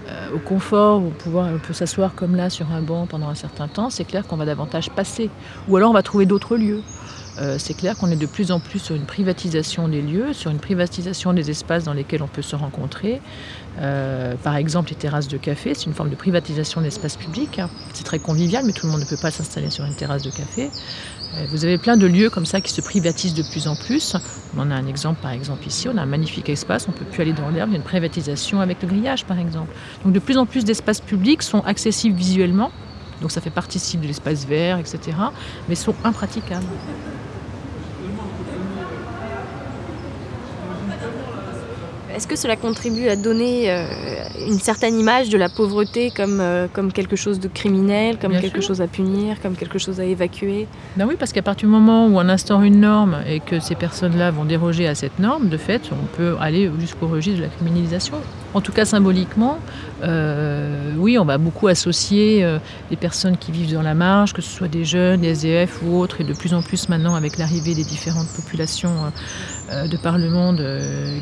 euh, 0.10 0.36
au 0.36 0.40
confort, 0.40 1.02
on 1.02 1.60
peut 1.60 1.74
s'asseoir 1.74 2.16
comme 2.16 2.36
là 2.36 2.50
sur 2.50 2.72
un 2.72 2.82
banc 2.82 3.08
pendant 3.08 3.30
un 3.30 3.36
certain 3.36 3.68
temps, 3.68 3.90
c'est 3.90 4.06
clair 4.06 4.26
qu'on 4.26 4.38
va 4.38 4.46
davantage 4.46 4.90
passer. 4.90 5.30
Ou 5.68 5.78
alors 5.78 5.90
on 5.90 5.94
va 5.94 6.04
trouver 6.04 6.26
d'autres 6.26 6.56
lieux. 6.56 6.82
Euh, 7.40 7.58
c'est 7.60 7.76
clair 7.76 7.96
qu'on 7.96 8.10
est 8.10 8.16
de 8.16 8.26
plus 8.26 8.52
en 8.52 8.60
plus 8.60 8.80
sur 8.80 8.96
une 8.96 9.06
privatisation 9.06 9.88
des 9.88 10.02
lieux, 10.02 10.34
sur 10.34 10.50
une 10.50 10.60
privatisation 10.60 11.34
des 11.34 11.52
espaces 11.52 11.84
dans 11.84 11.94
lesquels 11.94 12.24
on 12.24 12.28
peut 12.28 12.42
se 12.42 12.56
rencontrer. 12.56 13.22
Euh, 13.80 14.34
par 14.44 14.56
exemple, 14.56 14.90
les 14.90 14.96
terrasses 14.96 15.28
de 15.28 15.38
café, 15.38 15.76
c'est 15.76 15.86
une 15.86 15.94
forme 15.94 16.10
de 16.10 16.16
privatisation 16.16 16.82
de 16.82 16.86
l'espace 16.86 17.16
public. 17.16 17.62
C'est 17.94 18.04
très 18.04 18.20
convivial, 18.20 18.66
mais 18.66 18.74
tout 18.74 18.88
le 18.88 18.92
monde 18.92 19.02
ne 19.02 19.06
peut 19.06 19.22
pas 19.22 19.30
s'installer 19.30 19.70
sur 19.70 19.86
une 19.86 19.94
terrasse 19.94 20.24
de 20.24 20.32
café. 20.32 20.72
Euh, 21.36 21.46
vous 21.50 21.66
avez 21.66 21.78
plein 21.78 21.98
de 21.98 22.08
lieux 22.08 22.30
comme 22.30 22.46
ça 22.46 22.62
qui 22.62 22.72
se 22.72 22.82
privatisent 22.82 23.34
de 23.34 23.44
plus 23.44 23.68
en 23.68 23.76
plus. 23.76 24.16
On 24.56 24.62
en 24.62 24.72
a 24.72 24.76
un 24.76 24.88
exemple 24.88 25.22
par 25.22 25.32
exemple 25.32 25.68
ici, 25.68 25.88
on 25.90 25.98
a 25.98 26.02
un 26.02 26.06
magnifique 26.08 26.50
espace, 26.50 26.88
on 26.88 26.92
ne 26.92 26.98
peut 26.98 27.06
plus 27.06 27.22
aller 27.22 27.34
dans 27.34 27.50
l'herbe, 27.50 27.70
il 27.70 27.74
y 27.74 27.76
a 27.76 27.78
une 27.78 27.84
privatisation 27.84 28.62
avec 28.62 28.82
le 28.82 28.88
grillage 28.88 29.26
par 29.26 29.40
exemple. 29.40 29.74
Donc 30.04 30.14
de 30.14 30.20
plus 30.20 30.38
en 30.38 30.46
plus 30.46 30.64
d'espaces 30.64 31.02
publics 31.02 31.44
sont 31.44 31.62
accessibles 31.62 32.16
visuellement, 32.16 32.72
donc 33.22 33.32
ça 33.32 33.42
fait 33.42 33.50
partie 33.50 33.98
de 33.98 34.08
l'espace 34.08 34.46
vert, 34.46 34.78
etc., 34.78 35.00
mais 35.68 35.76
sont 35.76 35.96
impraticables. 36.04 36.66
Est-ce 42.18 42.26
que 42.26 42.36
cela 42.36 42.56
contribue 42.56 43.10
à 43.10 43.16
donner 43.16 43.70
euh, 43.70 43.86
une 44.48 44.58
certaine 44.58 45.00
image 45.00 45.30
de 45.30 45.38
la 45.38 45.50
pauvreté 45.50 46.10
comme, 46.10 46.40
euh, 46.42 46.66
comme 46.74 46.92
quelque 46.92 47.16
chose 47.16 47.40
de 47.40 47.48
criminel, 47.48 48.18
comme 48.18 48.32
quelque 48.40 48.60
chose 48.60 48.82
à 48.82 48.88
punir, 48.88 49.40
comme 49.40 49.56
quelque 49.56 49.78
chose 49.78 50.00
à 50.00 50.04
évacuer? 50.04 50.68
Ben 50.96 51.06
oui, 51.08 51.14
parce 51.20 51.32
qu'à 51.32 51.44
partir 51.44 51.68
du 51.68 51.72
moment 51.72 52.08
où 52.08 52.18
on 52.18 52.28
instaure 52.28 52.64
une 52.64 52.80
norme 52.80 53.18
et 53.28 53.40
que 53.40 53.60
ces 53.60 53.76
personnes-là 53.76 54.32
vont 54.32 54.46
déroger 54.46 54.88
à 54.88 54.96
cette 54.96 55.20
norme, 55.20 55.50
de 55.50 55.58
fait, 55.58 55.92
on 55.92 56.08
peut 56.18 56.36
aller 56.42 56.72
jusqu'au 56.80 57.06
registre 57.06 57.38
de 57.38 57.44
la 57.44 57.50
criminalisation. 57.50 58.18
En 58.54 58.62
tout 58.62 58.72
cas, 58.72 58.86
symboliquement, 58.86 59.60
euh, 60.04 60.94
oui, 60.98 61.20
on 61.20 61.26
va 61.26 61.38
beaucoup 61.38 61.68
associer 61.68 62.46
les 62.90 62.96
personnes 62.96 63.38
qui 63.38 63.52
vivent 63.52 63.74
dans 63.74 63.82
la 63.82 63.94
marge, 63.94 64.34
que 64.34 64.42
ce 64.42 64.50
soit 64.50 64.68
des 64.68 64.86
jeunes, 64.86 65.22
des 65.22 65.30
SDF 65.30 65.82
ou 65.84 66.00
autres, 66.00 66.22
et 66.22 66.24
de 66.24 66.34
plus 66.34 66.54
en 66.54 66.62
plus 66.62 66.90
maintenant 66.90 67.16
avec 67.16 67.38
l'arrivée 67.38 67.76
des 67.76 67.84
différentes 67.84 68.30
populations 68.30 69.12
de 69.72 69.98
par 69.98 70.18
le 70.18 70.30
monde 70.30 70.64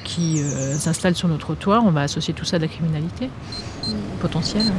qui 0.04 0.38
s'installe 0.78 1.16
sur 1.16 1.28
nos 1.28 1.38
trottoirs, 1.38 1.84
on 1.86 1.92
va 1.92 2.02
associer 2.02 2.34
tout 2.34 2.46
ça 2.46 2.58
à 2.58 2.60
la 2.60 2.68
criminalité 2.68 3.30
potentielle. 4.22 4.72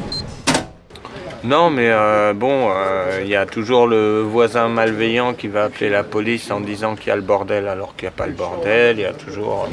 Non, 1.46 1.70
mais 1.70 1.90
euh, 1.90 2.32
bon, 2.34 2.70
euh, 2.70 3.20
il 3.22 3.28
y 3.28 3.36
a 3.36 3.46
toujours 3.46 3.86
le 3.86 4.20
voisin 4.22 4.68
malveillant 4.68 5.32
qui 5.32 5.46
va 5.46 5.64
appeler 5.64 5.88
la 5.88 6.02
police 6.02 6.50
en 6.50 6.60
disant 6.60 6.96
qu'il 6.96 7.08
y 7.08 7.10
a 7.10 7.16
le 7.16 7.22
bordel 7.22 7.68
alors 7.68 7.94
qu'il 7.94 8.06
n'y 8.06 8.14
a 8.14 8.16
pas 8.16 8.26
le 8.26 8.32
bordel. 8.32 8.98
Il 8.98 9.02
y 9.02 9.04
a 9.04 9.12
toujours. 9.12 9.68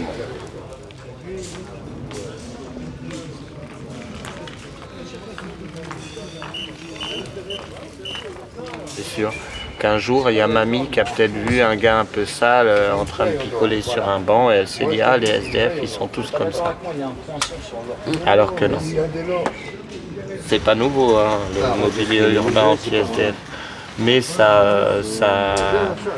Qu'un 9.79 9.97
jour, 9.97 10.29
il 10.29 10.37
y 10.37 10.41
a 10.41 10.47
mamie 10.47 10.87
qui 10.87 10.99
a 10.99 11.03
peut-être 11.05 11.33
vu 11.33 11.61
un 11.61 11.75
gars 11.75 11.99
un 11.99 12.05
peu 12.05 12.25
sale 12.25 12.67
euh, 12.67 12.93
en 12.93 13.05
train 13.05 13.25
de 13.25 13.31
picoler 13.31 13.81
sur 13.81 14.07
un 14.07 14.19
banc 14.19 14.51
et 14.51 14.55
elle 14.55 14.67
s'est 14.67 14.85
dit 14.85 15.01
Ah, 15.01 15.17
les 15.17 15.29
SDF, 15.29 15.73
ils 15.81 15.87
sont 15.87 16.07
tous 16.07 16.31
comme 16.31 16.51
ça. 16.51 16.75
Alors 18.25 18.55
que 18.55 18.65
non. 18.65 18.79
C'est 20.47 20.59
pas 20.59 20.75
nouveau, 20.75 21.17
hein, 21.17 21.39
le 21.55 21.81
mobilier 21.81 22.33
urbain 22.33 22.63
anti-SDF. 22.63 23.35
Mais 23.99 24.21
ça, 24.21 25.03
ça, 25.03 25.55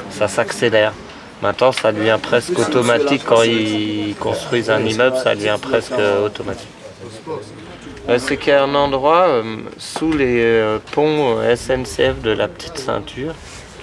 ça 0.10 0.28
s'accélère. 0.28 0.94
Maintenant, 1.42 1.72
ça 1.72 1.92
devient 1.92 2.18
presque 2.22 2.58
automatique 2.58 3.24
quand 3.26 3.44
ils 3.44 4.16
construisent 4.20 4.70
un 4.70 4.84
immeuble, 4.84 5.18
ça 5.18 5.36
devient 5.36 5.58
presque 5.62 5.94
automatique. 6.24 6.70
Euh, 8.08 8.20
c'est 8.20 8.38
qu'il 8.38 8.50
y 8.50 8.56
a 8.56 8.64
un 8.64 8.76
endroit 8.76 9.28
euh, 9.28 9.58
sous 9.78 10.12
les 10.12 10.78
ponts 10.92 11.38
SNCF 11.56 12.22
de 12.22 12.32
la 12.32 12.48
petite 12.48 12.78
ceinture 12.78 13.34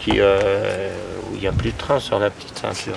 euh, 0.08 0.90
où 1.30 1.34
il 1.34 1.40
n'y 1.40 1.46
a 1.46 1.52
plus 1.52 1.72
de 1.72 1.78
train 1.78 2.00
sur 2.00 2.18
la 2.18 2.30
petite 2.30 2.58
ceinture. 2.58 2.96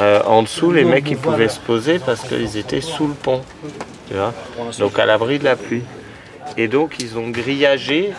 Euh, 0.00 0.20
en 0.24 0.42
dessous, 0.42 0.72
les 0.72 0.84
mecs 0.84 1.08
ils 1.10 1.16
pouvaient 1.16 1.48
se 1.48 1.60
poser 1.60 1.98
parce 1.98 2.22
qu'ils 2.22 2.56
étaient 2.56 2.80
sous 2.80 3.06
le 3.06 3.14
pont, 3.14 3.42
tu 4.08 4.14
vois, 4.14 4.32
donc 4.78 4.98
à 4.98 5.06
l'abri 5.06 5.38
de 5.38 5.44
la 5.44 5.56
pluie. 5.56 5.82
Et 6.56 6.68
donc 6.68 6.96
ils 7.00 7.18
ont 7.18 7.28
grillagé 7.30 8.12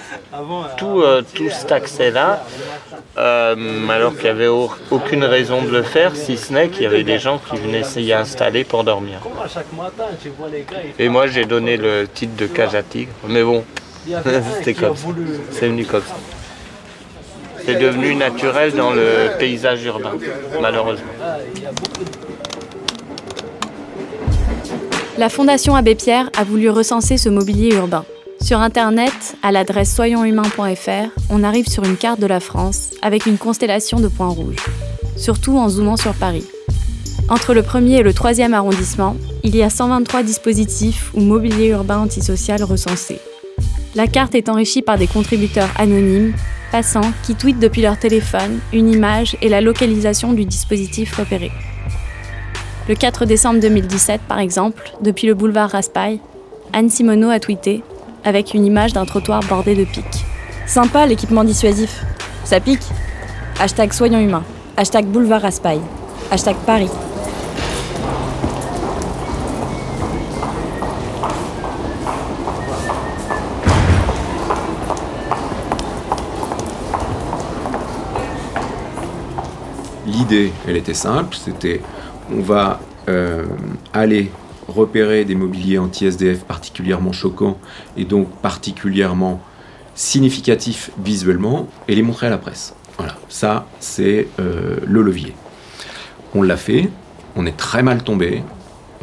tout, 0.78 1.02
euh, 1.02 1.22
tout 1.34 1.50
cet 1.50 1.72
accès-là, 1.72 2.44
alors 3.16 4.14
qu'il 4.14 4.24
n'y 4.24 4.30
avait 4.30 4.48
aucune 4.92 5.24
raison 5.24 5.62
de 5.62 5.70
le 5.70 5.84
faire, 5.84 6.16
si 6.16 6.38
ce 6.38 6.54
n'est 6.54 6.70
qu'il 6.70 6.84
y 6.84 6.86
avait 6.86 7.04
des 7.04 7.20
gens 7.20 7.40
qui 7.40 7.58
venaient 7.58 7.80
essayer 7.80 8.14
d'installer 8.14 8.64
pour 8.64 8.84
dormir. 8.84 9.20
Et 11.00 11.10
moi 11.10 11.28
j'ai 11.28 11.46
donné 11.46 11.78
le 11.78 12.08
titre 12.08 12.36
de 12.36 12.48
cage 12.48 12.76
à 12.76 12.84
tigre, 12.84 13.12
mais 13.28 13.44
bon, 13.44 13.64
c'était 14.58 14.74
comme 14.74 14.96
ça, 14.96 15.08
c'est 15.52 15.68
venu 15.68 15.86
comme 15.86 16.04
ça 16.04 16.16
c'est 17.66 17.76
devenu 17.76 18.16
naturel 18.16 18.74
dans 18.74 18.92
le 18.92 19.38
paysage 19.40 19.84
urbain, 19.86 20.14
malheureusement. 20.62 21.08
La 25.18 25.30
Fondation 25.30 25.76
Abbé 25.76 25.96
Pierre 25.96 26.30
a 26.38 26.44
voulu 26.44 26.70
recenser 26.70 27.18
ce 27.18 27.30
mobilier 27.30 27.74
urbain. 27.76 28.06
Sur 28.42 28.60
Internet, 28.60 29.36
à 29.42 29.52
l'adresse 29.52 29.94
soyonshumains.fr, 29.96 31.10
on 31.30 31.44
arrive 31.44 31.68
sur 31.68 31.84
une 31.84 31.98
carte 31.98 32.20
de 32.20 32.28
la 32.28 32.40
France 32.40 32.92
avec 33.02 33.26
une 33.26 33.38
constellation 33.38 34.00
de 34.00 34.08
points 34.08 34.30
rouges, 34.30 34.66
surtout 35.16 35.58
en 35.58 35.70
zoomant 35.70 35.98
sur 35.98 36.14
Paris. 36.14 36.46
Entre 37.30 37.54
le 37.54 37.64
premier 37.64 37.98
et 37.98 38.04
le 38.04 38.14
troisième 38.14 38.54
arrondissement, 38.54 39.16
il 39.44 39.56
y 39.56 39.64
a 39.64 39.70
123 39.70 40.22
dispositifs 40.22 41.12
ou 41.16 41.22
mobilier 41.22 41.70
urbain 41.70 41.98
antisocial 41.98 42.62
recensés. 42.62 43.20
La 43.96 44.06
carte 44.06 44.36
est 44.36 44.50
enrichie 44.50 44.84
par 44.84 44.98
des 44.98 45.08
contributeurs 45.08 45.70
anonymes 45.78 46.34
passants 46.72 47.12
qui 47.24 47.36
tweetent 47.36 47.60
depuis 47.60 47.82
leur 47.82 47.98
téléphone 47.98 48.60
une 48.74 48.92
image 48.92 49.38
et 49.42 49.50
la 49.50 49.62
localisation 49.62 50.34
du 50.34 50.46
dispositif 50.46 51.16
repéré. 51.16 51.52
Le 52.88 52.94
4 52.94 53.26
décembre 53.26 53.60
2017, 53.60 54.22
par 54.28 54.38
exemple, 54.38 54.92
depuis 55.02 55.26
le 55.26 55.34
boulevard 55.34 55.72
Raspail, 55.72 56.20
Anne 56.74 56.90
Simoneau 56.90 57.30
a 57.30 57.40
tweeté 57.40 57.82
avec 58.26 58.54
une 58.54 58.66
image 58.66 58.92
d'un 58.92 59.06
trottoir 59.06 59.40
bordé 59.48 59.76
de 59.76 59.86
pics. 59.86 60.26
Sympa 60.68 61.06
l'équipement 61.06 61.44
dissuasif. 61.44 62.04
Ça 62.44 62.60
pique 62.60 62.84
Hashtag 63.60 63.94
soyons 63.94 64.20
humains. 64.20 64.44
Hashtag 64.76 65.06
boulevard 65.06 65.44
Raspail. 65.44 65.80
Hashtag 66.32 66.58
Paris. 66.66 66.90
l'idée, 80.26 80.52
elle 80.68 80.78
était 80.78 80.94
simple, 80.94 81.36
c'était 81.36 81.82
on 82.32 82.42
va 82.42 82.80
euh, 83.10 83.46
aller 83.94 84.32
repérer 84.68 85.26
des 85.26 85.36
mobiliers 85.36 85.78
anti-SDF 85.78 86.44
particulièrement 86.44 87.12
choquants 87.12 87.58
et 87.98 88.06
donc 88.06 88.30
particulièrement 88.42 89.42
significatifs 89.94 90.92
visuellement 91.04 91.68
et 91.88 91.96
les 91.96 92.02
montrer 92.02 92.28
à 92.28 92.30
la 92.30 92.38
presse. 92.38 92.76
Voilà, 92.98 93.16
ça 93.30 93.68
c'est 93.80 94.28
euh, 94.40 94.78
le 94.86 95.02
levier. 95.02 95.34
On 96.34 96.42
l'a 96.42 96.58
fait, 96.58 96.90
on 97.36 97.46
est 97.46 97.58
très 97.58 97.84
mal 97.84 98.04
tombé. 98.04 98.44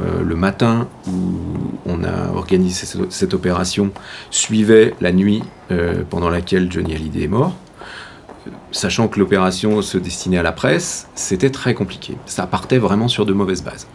Euh, 0.01 0.23
le 0.23 0.35
matin 0.35 0.89
où 1.07 1.13
on 1.85 2.03
a 2.03 2.31
organisé 2.35 2.87
cette, 3.11 3.35
opération 3.35 3.91
suivait 4.31 4.95
la 5.03 5.13
nuit 5.13 5.43
pendant 6.11 6.29
laquelle 6.29 6.71
Johnny 6.71 6.95
Hallyday 6.95 7.25
est 7.25 7.29
mort. 7.29 7.55
sachant 8.73 9.09
que 9.09 9.19
l'opération 9.19 9.81
se 9.81 9.99
destinait 9.99 10.39
à 10.39 10.43
la 10.43 10.53
presse, 10.53 11.09
c'était 11.15 11.51
très 11.51 11.75
compliqué. 11.75 12.17
Ça 12.27 12.47
partait 12.47 12.79
vraiment 12.79 13.09
sur 13.09 13.25
de 13.27 13.33
mauvaises 13.33 13.63
bases. 13.63 13.87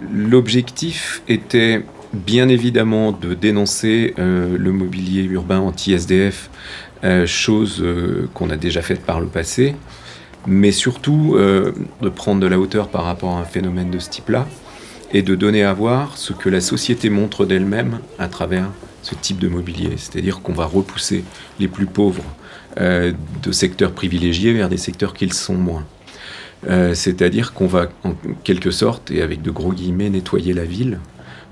L'objectif 0.00 1.22
était 1.28 1.82
bien 2.12 2.48
évidemment 2.48 3.12
de 3.12 3.34
dénoncer 3.34 4.14
euh, 4.18 4.56
le 4.56 4.72
mobilier 4.72 5.22
urbain 5.22 5.58
anti-SDF, 5.58 6.50
euh, 7.04 7.26
chose 7.26 7.80
euh, 7.80 8.28
qu'on 8.34 8.50
a 8.50 8.56
déjà 8.56 8.82
faite 8.82 9.02
par 9.02 9.20
le 9.20 9.26
passé, 9.26 9.74
mais 10.46 10.72
surtout 10.72 11.36
de 11.36 12.08
prendre 12.08 12.40
de 12.40 12.46
la 12.46 12.58
hauteur 12.58 12.88
par 12.88 13.04
rapport 13.04 13.36
à 13.36 13.40
un 13.40 13.44
phénomène 13.44 13.90
de 13.90 13.98
ce 13.98 14.08
type-là 14.08 14.46
et 15.12 15.20
de 15.20 15.34
donner 15.34 15.62
à 15.62 15.74
voir 15.74 16.16
ce 16.16 16.32
que 16.32 16.48
la 16.48 16.60
société 16.60 17.10
montre 17.10 17.44
d'elle-même 17.44 17.98
à 18.18 18.28
travers 18.28 18.70
ce 19.02 19.14
type 19.14 19.38
de 19.40 19.48
mobilier. 19.48 19.90
C'est-à-dire 19.96 20.40
qu'on 20.40 20.54
va 20.54 20.64
repousser 20.64 21.24
les 21.58 21.68
plus 21.68 21.86
pauvres 21.86 22.24
de 22.78 23.52
secteurs 23.52 23.92
privilégiés 23.92 24.54
vers 24.54 24.70
des 24.70 24.78
secteurs 24.78 25.12
qu'ils 25.12 25.34
sont 25.34 25.56
moins. 25.56 25.84
C'est-à-dire 26.66 27.54
qu'on 27.54 27.66
va 27.66 27.88
en 28.04 28.14
quelque 28.42 28.70
sorte, 28.70 29.10
et 29.10 29.22
avec 29.22 29.42
de 29.42 29.50
gros 29.50 29.72
guillemets, 29.72 30.10
nettoyer 30.10 30.52
la 30.52 30.64
ville 30.64 30.98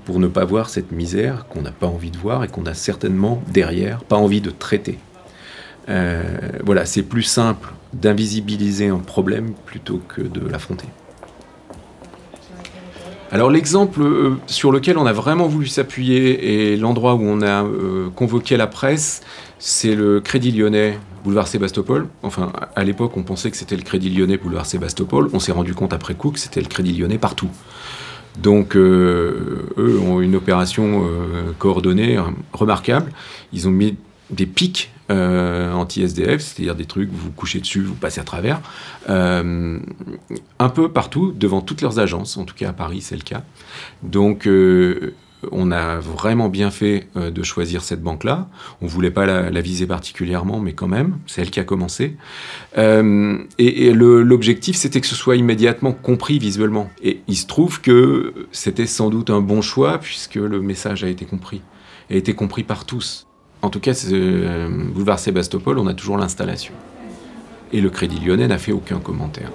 pour 0.07 0.19
ne 0.19 0.27
pas 0.27 0.45
voir 0.45 0.69
cette 0.69 0.93
misère 0.93 1.47
qu'on 1.49 1.61
n'a 1.61 1.71
pas 1.71 1.87
envie 1.87 2.11
de 2.11 2.17
voir 2.17 2.45
et 2.45 2.47
qu'on 2.47 2.65
a 2.65 2.73
certainement 2.73 3.41
derrière 3.51 4.05
pas 4.05 4.15
envie 4.15 4.39
de 4.39 4.51
traiter. 4.51 4.99
Euh, 5.89 6.23
voilà, 6.63 6.85
c'est 6.85 7.03
plus 7.03 7.23
simple 7.23 7.73
d'invisibiliser 7.93 8.87
un 8.87 8.99
problème 8.99 9.53
plutôt 9.65 10.01
que 10.07 10.21
de 10.21 10.47
l'affronter. 10.47 10.87
Alors 13.33 13.49
l'exemple 13.49 14.01
euh, 14.01 14.37
sur 14.47 14.71
lequel 14.71 14.97
on 14.97 15.05
a 15.05 15.11
vraiment 15.11 15.47
voulu 15.47 15.67
s'appuyer 15.67 16.71
et 16.71 16.77
l'endroit 16.77 17.15
où 17.15 17.23
on 17.23 17.41
a 17.41 17.65
euh, 17.65 18.09
convoqué 18.15 18.55
la 18.55 18.67
presse, 18.67 19.21
c'est 19.59 19.95
le 19.95 20.21
Crédit 20.21 20.51
Lyonnais, 20.51 20.99
boulevard 21.23 21.47
Sébastopol. 21.47 22.07
Enfin, 22.23 22.51
à 22.75 22.83
l'époque, 22.83 23.17
on 23.17 23.23
pensait 23.23 23.49
que 23.51 23.57
c'était 23.57 23.75
le 23.75 23.81
Crédit 23.81 24.09
Lyonnais, 24.09 24.37
boulevard 24.37 24.65
Sébastopol. 24.65 25.29
On 25.33 25.39
s'est 25.39 25.51
rendu 25.51 25.73
compte 25.73 25.93
après 25.93 26.13
coup 26.13 26.31
que 26.31 26.39
c'était 26.39 26.61
le 26.61 26.67
Crédit 26.67 26.93
Lyonnais 26.93 27.17
partout. 27.17 27.49
Donc, 28.37 28.75
euh, 28.75 29.67
eux 29.77 29.99
ont 29.99 30.21
une 30.21 30.35
opération 30.35 31.05
euh, 31.05 31.53
coordonnée 31.57 32.19
remarquable. 32.53 33.11
Ils 33.51 33.67
ont 33.67 33.71
mis 33.71 33.97
des 34.29 34.45
pics 34.45 34.91
euh, 35.09 35.71
anti-SDF, 35.73 36.41
c'est-à-dire 36.41 36.75
des 36.75 36.85
trucs, 36.85 37.09
vous 37.09 37.17
vous 37.17 37.31
couchez 37.31 37.59
dessus, 37.59 37.81
vous 37.81 37.95
passez 37.95 38.19
à 38.19 38.25
travers, 38.25 38.61
un 39.07 40.69
peu 40.75 40.91
partout, 40.91 41.31
devant 41.31 41.61
toutes 41.61 41.81
leurs 41.81 41.97
agences, 41.99 42.37
en 42.37 42.43
tout 42.43 42.53
cas 42.53 42.69
à 42.69 42.73
Paris 42.73 42.99
c'est 42.99 43.15
le 43.15 43.21
cas. 43.21 43.43
Donc 44.03 44.49
on 45.51 45.71
a 45.71 45.99
vraiment 45.99 46.49
bien 46.49 46.71
fait 46.71 47.07
euh, 47.15 47.31
de 47.31 47.43
choisir 47.43 47.83
cette 47.83 48.01
banque-là. 48.01 48.47
On 48.81 48.85
ne 48.85 48.89
voulait 48.89 49.11
pas 49.11 49.25
la, 49.25 49.61
viser 49.61 49.85
particulièrement, 49.85 50.59
mais 50.59 50.73
quand 50.73 50.87
même, 50.87 51.17
c'est 51.27 51.41
elle 51.41 51.51
qui 51.51 51.59
a 51.59 51.63
commencé. 51.63 52.17
Euh, 52.77 53.37
et, 53.57 53.93
l'objectif, 53.93 54.75
c'était 54.75 55.01
que 55.01 55.07
ce 55.07 55.15
soit 55.15 55.35
immédiatement 55.35 55.91
compris 55.91 56.39
visuellement. 56.39 56.89
Et 57.03 57.21
il 57.27 57.35
se 57.35 57.45
trouve 57.45 57.81
que 57.81 58.47
c'était 58.51 58.87
sans 58.87 59.09
doute 59.09 59.29
un 59.29 59.41
bon 59.41 59.61
choix, 59.61 59.99
puisque 59.99 60.35
le 60.35 60.61
message 60.61 61.03
a 61.03 61.07
été 61.07 61.25
compris, 61.25 61.61
a 62.09 62.15
été 62.15 62.33
compris 62.33 62.63
par 62.63 62.85
tous. 62.85 63.27
En 63.61 63.69
tout 63.69 63.79
cas, 63.79 63.93
euh, 64.11 64.69
boulevard 64.93 65.19
Sébastopol, 65.19 65.77
on 65.79 65.87
a 65.87 65.93
toujours 65.93 66.17
l'installation. 66.17 66.73
Et 67.73 67.81
le 67.81 67.89
Crédit 67.89 68.19
Lyonnais 68.19 68.47
n'a 68.47 68.57
fait 68.57 68.71
aucun 68.71 68.99
commentaire 68.99 69.51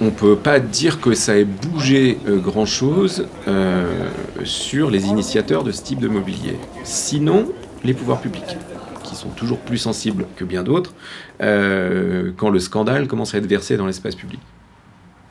on 0.00 0.06
ne 0.06 0.10
peut 0.10 0.36
pas 0.36 0.60
dire 0.60 1.00
que 1.00 1.14
ça 1.14 1.36
ait 1.36 1.44
bougé 1.44 2.18
euh, 2.26 2.38
grand-chose 2.38 3.26
euh, 3.48 4.08
sur 4.44 4.90
les 4.90 5.06
initiateurs 5.06 5.64
de 5.64 5.72
ce 5.72 5.82
type 5.82 6.00
de 6.00 6.08
mobilier. 6.08 6.56
Sinon, 6.84 7.48
les 7.84 7.94
pouvoirs 7.94 8.20
publics, 8.20 8.56
qui 9.02 9.14
sont 9.14 9.30
toujours 9.30 9.58
plus 9.58 9.78
sensibles 9.78 10.26
que 10.36 10.44
bien 10.44 10.62
d'autres, 10.62 10.94
euh, 11.40 12.32
quand 12.36 12.50
le 12.50 12.58
scandale 12.58 13.08
commence 13.08 13.34
à 13.34 13.38
être 13.38 13.46
versé 13.46 13.76
dans 13.76 13.86
l'espace 13.86 14.14
public. 14.14 14.40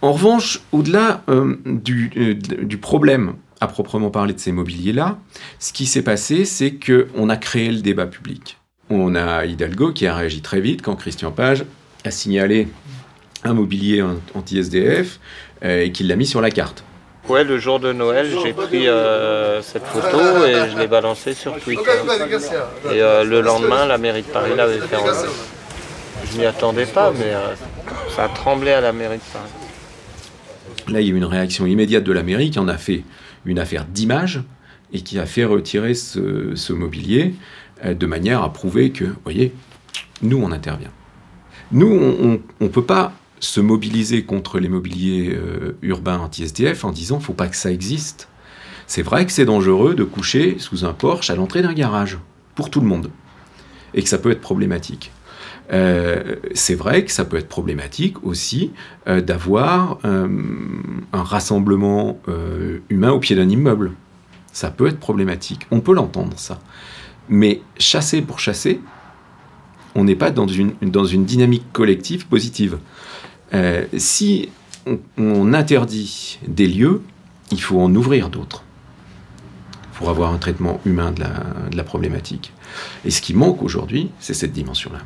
En 0.01 0.13
revanche, 0.13 0.63
au-delà 0.71 1.23
du, 1.65 2.09
du, 2.35 2.77
problème 2.79 3.33
à 3.59 3.67
proprement 3.67 4.09
parler 4.09 4.33
de 4.33 4.39
ces 4.39 4.51
mobiliers-là, 4.51 5.19
ce 5.59 5.73
qui 5.73 5.85
s'est 5.85 6.01
passé, 6.01 6.43
c'est 6.43 6.73
qu'on 6.73 7.29
a 7.29 7.37
créé 7.37 7.71
le 7.71 7.81
débat 7.81 8.07
public. 8.07 8.57
On 8.89 9.13
a 9.13 9.45
Hidalgo 9.45 9.93
qui 9.93 10.07
a 10.07 10.15
réagi 10.15 10.41
très 10.41 10.59
vite 10.59 10.81
quand 10.81 10.95
Christian 10.95 11.29
Page 11.29 11.65
a 12.03 12.09
signalé 12.09 12.67
un 13.43 13.54
mobilier 13.54 14.04
anti-SDF 14.36 15.19
euh, 15.63 15.84
et 15.84 15.91
qu'il 15.91 16.08
l'a 16.08 16.15
mis 16.15 16.25
sur 16.25 16.41
la 16.41 16.51
carte. 16.51 16.84
Ouais, 17.30 17.43
le 17.43 17.60
jour 17.60 17.80
de 17.80 17.93
Noël, 17.93 18.27
j'ai 18.43 18.54
pris 18.54 18.88
euh, 18.88 19.62
cette 19.62 19.86
photo 19.86 20.45
et 20.45 20.69
je 20.71 20.77
l'ai 20.77 20.88
balancée 20.88 21.34
sur 21.34 21.58
Twitter. 21.60 21.91
Et 22.91 23.01
euh, 23.01 23.23
le 23.23 23.41
lendemain, 23.41 23.86
la 23.86 23.97
mairie 23.97 24.23
de 24.23 24.27
Paris 24.27 24.51
l'avait 24.56 24.80
fait 24.80 24.95
enlever. 24.95 25.30
Je 26.32 26.38
m'y 26.38 26.45
attendais 26.45 26.86
pas, 26.86 27.12
mais 27.12 27.34
ça 28.15 28.25
a 28.25 28.30
tremblé 28.30 28.71
à 28.71 28.82
la 28.82 28.91
mairie 28.91 29.17
de 29.17 29.34
Paris. 29.34 29.51
Là, 30.88 31.01
il 31.01 31.08
y 31.08 31.12
a 31.12 31.13
eu 31.13 31.17
une 31.17 31.25
réaction 31.25 31.65
immédiate 31.65 32.04
de 32.04 32.12
la 32.12 32.23
mairie 32.23 32.49
qui 32.49 32.60
en 32.60 32.67
a 32.67 32.77
fait 32.77 33.04
une 33.45 33.60
affaire 33.60 33.86
d'image 33.86 34.41
et 34.93 35.01
qui 35.01 35.19
a 35.19 35.25
fait 35.25 35.45
retirer 35.45 35.93
ce, 35.93 36.56
ce 36.56 36.73
mobilier 36.73 37.36
de 37.86 38.06
manière 38.06 38.43
à 38.43 38.51
prouver 38.51 38.91
que, 38.91 39.06
vous 39.06 39.15
voyez, 39.23 39.54
nous, 40.21 40.41
on 40.43 40.51
intervient. 40.51 40.91
Nous, 41.71 41.88
on 41.88 42.39
ne 42.60 42.67
peut 42.67 42.84
pas 42.84 43.13
se 43.41 43.60
mobiliser 43.60 44.23
contre 44.23 44.60
les 44.60 44.69
mobiliers 44.69 45.36
euh, 45.36 45.75
urbains 45.82 46.19
anti-SDF 46.19 46.86
en 46.86 46.91
disant 46.91 47.19
faut 47.19 47.34
pas 47.34 47.47
que 47.47 47.58
ça 47.58 47.71
existe. 47.71 48.30
C'est 48.88 49.01
vrai 49.01 49.25
que 49.25 49.32
c'est 49.32 49.45
dangereux 49.45 49.95
de 49.95 50.04
coucher 50.04 50.56
sous 50.60 50.86
un 50.86 50.93
porche 50.93 51.30
à 51.30 51.36
l'entrée 51.36 51.62
d'un 51.62 51.73
garage, 51.73 52.19
pour 52.56 52.69
tout 52.69 52.80
le 52.80 52.88
monde, 52.88 53.10
et 53.93 54.04
que 54.04 54.10
ça 54.10 54.17
peut 54.17 54.32
être 54.32 54.41
problématique. 54.41 55.12
Euh, 55.73 56.36
c'est 56.54 56.75
vrai 56.75 57.04
que 57.04 57.12
ça 57.12 57.25
peut 57.25 57.38
être 57.38 57.47
problématique 57.47 58.23
aussi 58.23 58.71
euh, 59.08 59.21
d'avoir 59.21 59.99
un 60.04 61.23
rassemblement 61.23 62.19
humain 62.89 63.12
au 63.12 63.19
pied 63.19 63.36
d'un 63.36 63.49
immeuble. 63.49 63.91
Ça 64.54 64.69
peut 64.69 64.88
être 64.88 64.99
problématique. 64.99 65.65
On 65.71 65.80
peut 65.80 65.93
l'entendre, 65.93 66.38
ça. 66.38 66.60
Mais 67.30 67.62
chasser 67.77 68.21
pour 68.21 68.39
chasser, 68.39 68.82
on 69.95 70.04
n'est 70.04 70.15
pas 70.15 70.32
dans 70.32 70.47
une, 70.47 70.73
dans 70.82 71.06
une 71.06 71.25
dynamique 71.25 71.65
collective 71.71 72.27
positive. 72.27 72.77
Euh, 73.53 73.85
si 73.97 74.49
on, 75.17 75.53
interdit 75.53 76.39
des 76.47 76.67
lieux, 76.67 77.01
il 77.51 77.61
faut 77.61 77.79
en 77.79 77.93
ouvrir 77.93 78.29
d'autres 78.29 78.63
pour 79.93 80.09
avoir 80.09 80.33
un 80.33 80.37
traitement 80.37 80.79
humain 80.85 81.11
de 81.11 81.21
la, 81.75 81.83
problématique. 81.83 82.53
Et 83.05 83.11
ce 83.11 83.21
qui 83.21 83.33
manque 83.33 83.61
aujourd'hui, 83.61 84.09
c'est 84.19 84.33
cette 84.33 84.53
dimension-là. 84.53 84.99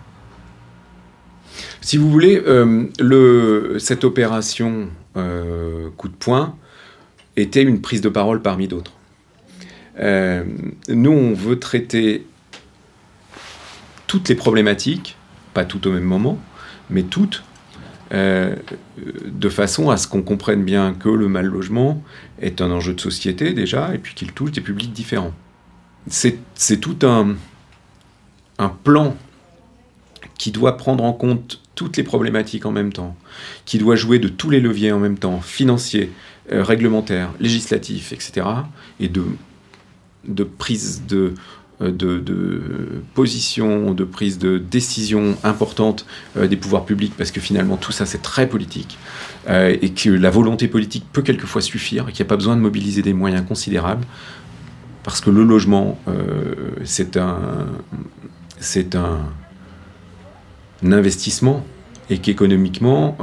Si 1.82 1.98
vous 1.98 2.10
voulez, 2.10 2.42
euh, 2.46 3.78
cette 3.80 4.04
opération 4.04 4.88
euh, 5.18 5.90
coup 5.98 6.08
de 6.08 6.14
poing 6.14 6.56
était 7.36 7.64
une 7.64 7.82
prise 7.82 8.02
de 8.02 8.10
parole 8.10 8.42
parmi 8.42 8.68
d'autres. 8.68 8.94
nous, 10.00 11.12
on 11.12 11.34
veut 11.34 11.60
traiter 11.60 12.26
toutes 14.08 14.30
les 14.30 14.36
problématiques, 14.36 15.18
pas 15.54 15.66
toutes 15.66 15.88
au 15.88 15.92
même 15.92 16.04
moment, 16.04 16.40
mais 16.90 17.04
toutes 17.04 17.44
euh, 18.14 18.56
de 19.26 19.50
façon 19.50 19.90
à 19.90 19.98
ce 19.98 20.08
qu'on 20.08 20.22
comprenne 20.22 20.64
bien 20.64 20.94
que 20.94 21.10
le 21.10 21.28
mal 21.28 21.48
logement 21.48 22.04
est 22.40 22.62
un 22.62 22.70
enjeu 22.70 22.94
de 22.94 23.02
société 23.02 23.54
déjà, 23.54 23.96
et 23.96 23.98
puis 23.98 24.14
qu'il 24.14 24.32
touche 24.32 24.52
des 24.52 24.62
publics 24.62 24.94
différents. 24.94 25.34
C'est 26.08 26.38
tout 26.80 27.00
un, 27.02 27.36
plan 28.84 29.18
qui 30.38 30.52
doit 30.52 30.78
prendre 30.78 31.04
en 31.04 31.14
compte 31.14 31.62
toutes 31.74 31.98
les 31.98 32.04
problématiques 32.04 32.66
en 32.66 32.72
même 32.72 32.94
temps, 32.94 33.18
qui 33.66 33.80
doit 33.80 33.96
jouer 33.96 34.20
de 34.20 34.28
tous 34.28 34.50
les 34.52 34.60
leviers 34.60 34.92
en 34.92 35.00
même 35.00 35.18
temps, 35.18 35.42
financiers, 35.42 36.12
euh, 36.52 36.64
réglementaires, 36.64 37.32
législatifs, 37.40 38.14
etc., 38.14 38.46
et 39.00 39.10
de, 39.10 40.44
prise 40.44 41.04
de, 41.08 41.34
de, 41.82 42.20
de, 42.20 42.62
position, 43.14 43.94
de 43.94 44.04
prise 44.04 44.40
de 44.40 44.58
décision 44.58 45.36
importante 45.44 46.06
euh, 46.38 46.48
des 46.48 46.56
pouvoirs 46.56 46.86
publics, 46.86 47.14
parce 47.18 47.32
que 47.32 47.42
finalement 47.42 47.78
tout 47.78 47.92
ça 47.92 48.06
c'est 48.06 48.22
très 48.22 48.48
politique, 48.48 48.98
euh, 49.50 49.76
et 49.82 49.90
que 49.90 50.10
la 50.10 50.30
volonté 50.30 50.68
politique 50.68 51.06
peut 51.12 51.22
quelquefois 51.22 51.62
suffire, 51.62 52.08
et 52.08 52.12
qu'il 52.14 52.24
n'y 52.24 52.28
a 52.28 52.30
pas 52.30 52.38
besoin 52.38 52.56
de 52.56 52.62
mobiliser 52.62 53.02
des 53.02 53.14
moyens 53.14 53.46
considérables, 53.46 54.06
parce 55.04 55.22
que 55.22 55.30
le 55.30 55.44
logement 55.44 56.00
c'est 56.84 57.18
un, 57.18 57.68
c'est 58.60 58.96
un, 58.96 59.20
investissement, 60.84 61.66
et 62.10 62.20
qu'économiquement 62.20 63.18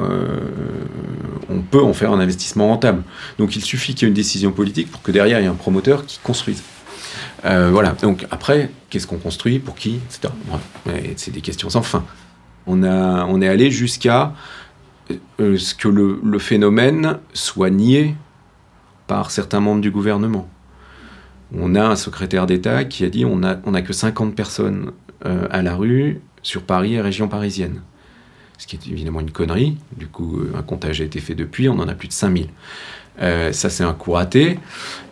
on 1.49 1.61
peut 1.61 1.83
en 1.83 1.93
faire 1.93 2.13
un 2.13 2.21
investissement 2.21 2.69
rentable. 2.69 3.03
Donc 3.39 3.57
il 3.57 3.63
suffit 3.63 3.95
qu'il 3.95 4.03
y 4.03 4.07
ait 4.07 4.09
une 4.09 4.15
décision 4.15 4.53
politique 4.53 4.91
pour 4.91 5.03
que 5.03 5.13
derrière 5.13 5.39
il 5.39 5.43
y 5.43 5.47
ait 5.47 5.51
un 5.51 5.55
promoteur 5.55 6.07
qui 6.07 6.19
construise. 6.23 6.63
Euh, 7.45 7.71
voilà, 7.71 7.93
donc 8.01 8.27
après, 8.31 8.71
qu'est-ce 8.91 9.07
qu'on 9.07 9.19
construit, 9.19 9.59
pour 9.59 9.75
qui, 9.75 10.01
etc. 10.07 10.33
c'est 11.17 11.33
des 11.33 11.41
questions 11.41 11.71
sans 11.71 11.83
fin. 11.83 12.05
On, 12.67 12.85
a, 12.85 13.27
est 13.41 13.49
allé 13.49 13.71
jusqu'à 13.71 14.35
euh, 15.41 15.59
ce 15.59 15.75
que 15.75 15.89
le, 15.89 16.39
phénomène 16.39 17.19
soit 17.33 17.71
nié 17.71 18.15
par 19.07 19.31
certains 19.31 19.61
membres 19.61 19.81
du 19.81 19.91
gouvernement. 19.91 20.49
On 21.55 21.75
a 21.75 21.85
un 21.85 21.97
secrétaire 21.97 22.47
d'État 22.47 22.85
qui 22.85 23.05
a 23.05 23.11
dit 23.11 23.25
on 23.25 23.39
n'a 23.39 23.83
que 23.83 23.93
50 23.93 24.35
personnes 24.35 24.93
euh, 25.27 25.47
à 25.51 25.63
la 25.63 25.75
rue 25.75 26.21
sur 26.43 26.63
Paris 26.63 26.95
et 26.95 27.01
région 27.01 27.29
parisienne. 27.29 27.83
ce 28.59 28.67
qui 28.67 28.77
est 28.77 28.87
évidemment 28.89 29.21
une 29.21 29.31
connerie. 29.31 29.77
Du 29.97 30.07
coup, 30.07 30.39
euh, 30.39 30.53
un 30.57 30.63
comptage 30.63 31.01
a 31.01 31.05
été 31.05 31.21
fait 31.21 31.35
depuis, 31.35 31.69
on 31.69 31.79
en 31.79 31.89
a 31.89 31.95
plus 31.95 32.09
de 32.09 32.13
5000. 32.13 32.49
Euh, 33.21 33.53
ça, 33.53 33.69
c'est 33.69 33.85
un 33.85 33.93
coup 33.93 34.13
raté. 34.13 34.59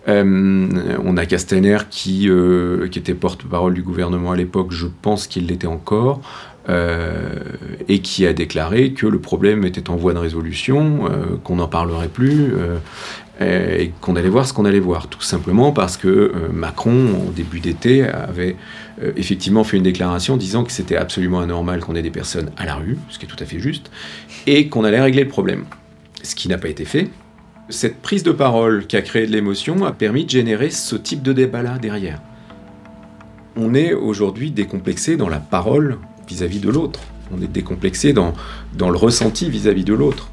Euh, 0.09 0.69
on 1.05 1.17
a 1.17 1.27
Castaner 1.27 1.79
qui, 1.91 2.29
euh, 2.29 2.89
qui 2.89 2.99
était 2.99 3.15
porte-parole 3.15 3.75
du 3.75 3.83
gouvernement 3.83 4.33
à 4.33 4.37
l'époque, 4.37 4.73
je 4.73 4.87
pense 4.87 5.27
qu'il 5.27 5.47
l'était 5.47 5.67
encore, 5.67 6.21
et 7.89 7.99
qui 7.99 8.27
a 8.27 8.33
déclaré 8.33 8.93
que 8.93 9.05
le 9.05 9.19
problème 9.19 9.65
était 9.65 9.91
en 9.91 9.97
voie 9.97 10.15
de 10.15 10.19
résolution, 10.19 11.11
qu'on 11.43 11.57
n'en 11.57 11.67
parlerait 11.67 12.07
plus, 12.07 12.53
et 13.41 13.91
qu'on 14.01 14.15
allait 14.15 14.29
voir 14.29 14.47
ce 14.47 14.53
qu'on 14.53 14.65
allait 14.65 14.79
voir. 14.79 15.09
Tout 15.09 15.21
simplement 15.21 15.73
parce 15.73 15.97
que 15.97 16.33
Macron, 16.53 17.27
au 17.29 17.33
début 17.33 17.59
d'été, 17.59 18.05
avait 18.05 18.55
effectivement 19.17 19.65
fait 19.65 19.79
une 19.79 19.83
déclaration 19.83 20.37
disant 20.37 20.63
que 20.63 20.71
c'était 20.71 20.97
absolument 20.97 21.41
anormal 21.41 21.81
qu'on 21.81 21.97
ait 21.97 22.03
des 22.03 22.11
personnes 22.11 22.53
à 22.57 22.67
la 22.67 22.77
rue, 22.77 22.99
ce 23.09 23.19
qui 23.19 23.27
est 23.27 23.29
tout 23.29 23.43
à 23.43 23.47
fait 23.47 23.59
juste, 23.59 23.91
et 24.47 24.69
qu'on 24.69 24.85
allait 24.85 25.01
régler 25.01 25.25
le 25.25 25.29
problème. 25.29 25.65
Ce 26.23 26.37
qui 26.37 26.47
n'a 26.47 26.59
pas 26.59 26.69
été 26.69 26.85
fait. 26.85 27.09
Cette 27.71 28.03
prise 28.03 28.25
de 28.25 28.33
parole 28.33 28.89
qui 28.89 28.97
a 28.97 29.03
créé 29.03 29.29
de 29.29 29.33
l'émotion 29.33 29.85
a 29.85 29.93
permis 29.93 30.25
de 30.25 30.31
générer 30.31 30.71
ce 30.71 30.97
type 30.97 31.23
de 31.23 31.33
débat-là 31.33 31.79
derrière. 31.79 32.21
On 33.57 33.75
est 33.75 33.93
aujourd'hui 33.93 34.51
décomplexé 34.51 35.17
dans 35.17 35.29
la 35.29 35.39
parole 35.39 35.99
vis-à-vis 36.27 36.59
de 36.59 36.69
l'autre. 36.69 36.99
On 37.33 37.41
est 37.41 37.47
décomplexé 37.47 38.13
dans, 38.13 38.35
le 38.77 38.97
ressenti 38.97 39.49
vis-à-vis 39.49 39.85
de 39.85 39.95
l'autre. 39.95 40.31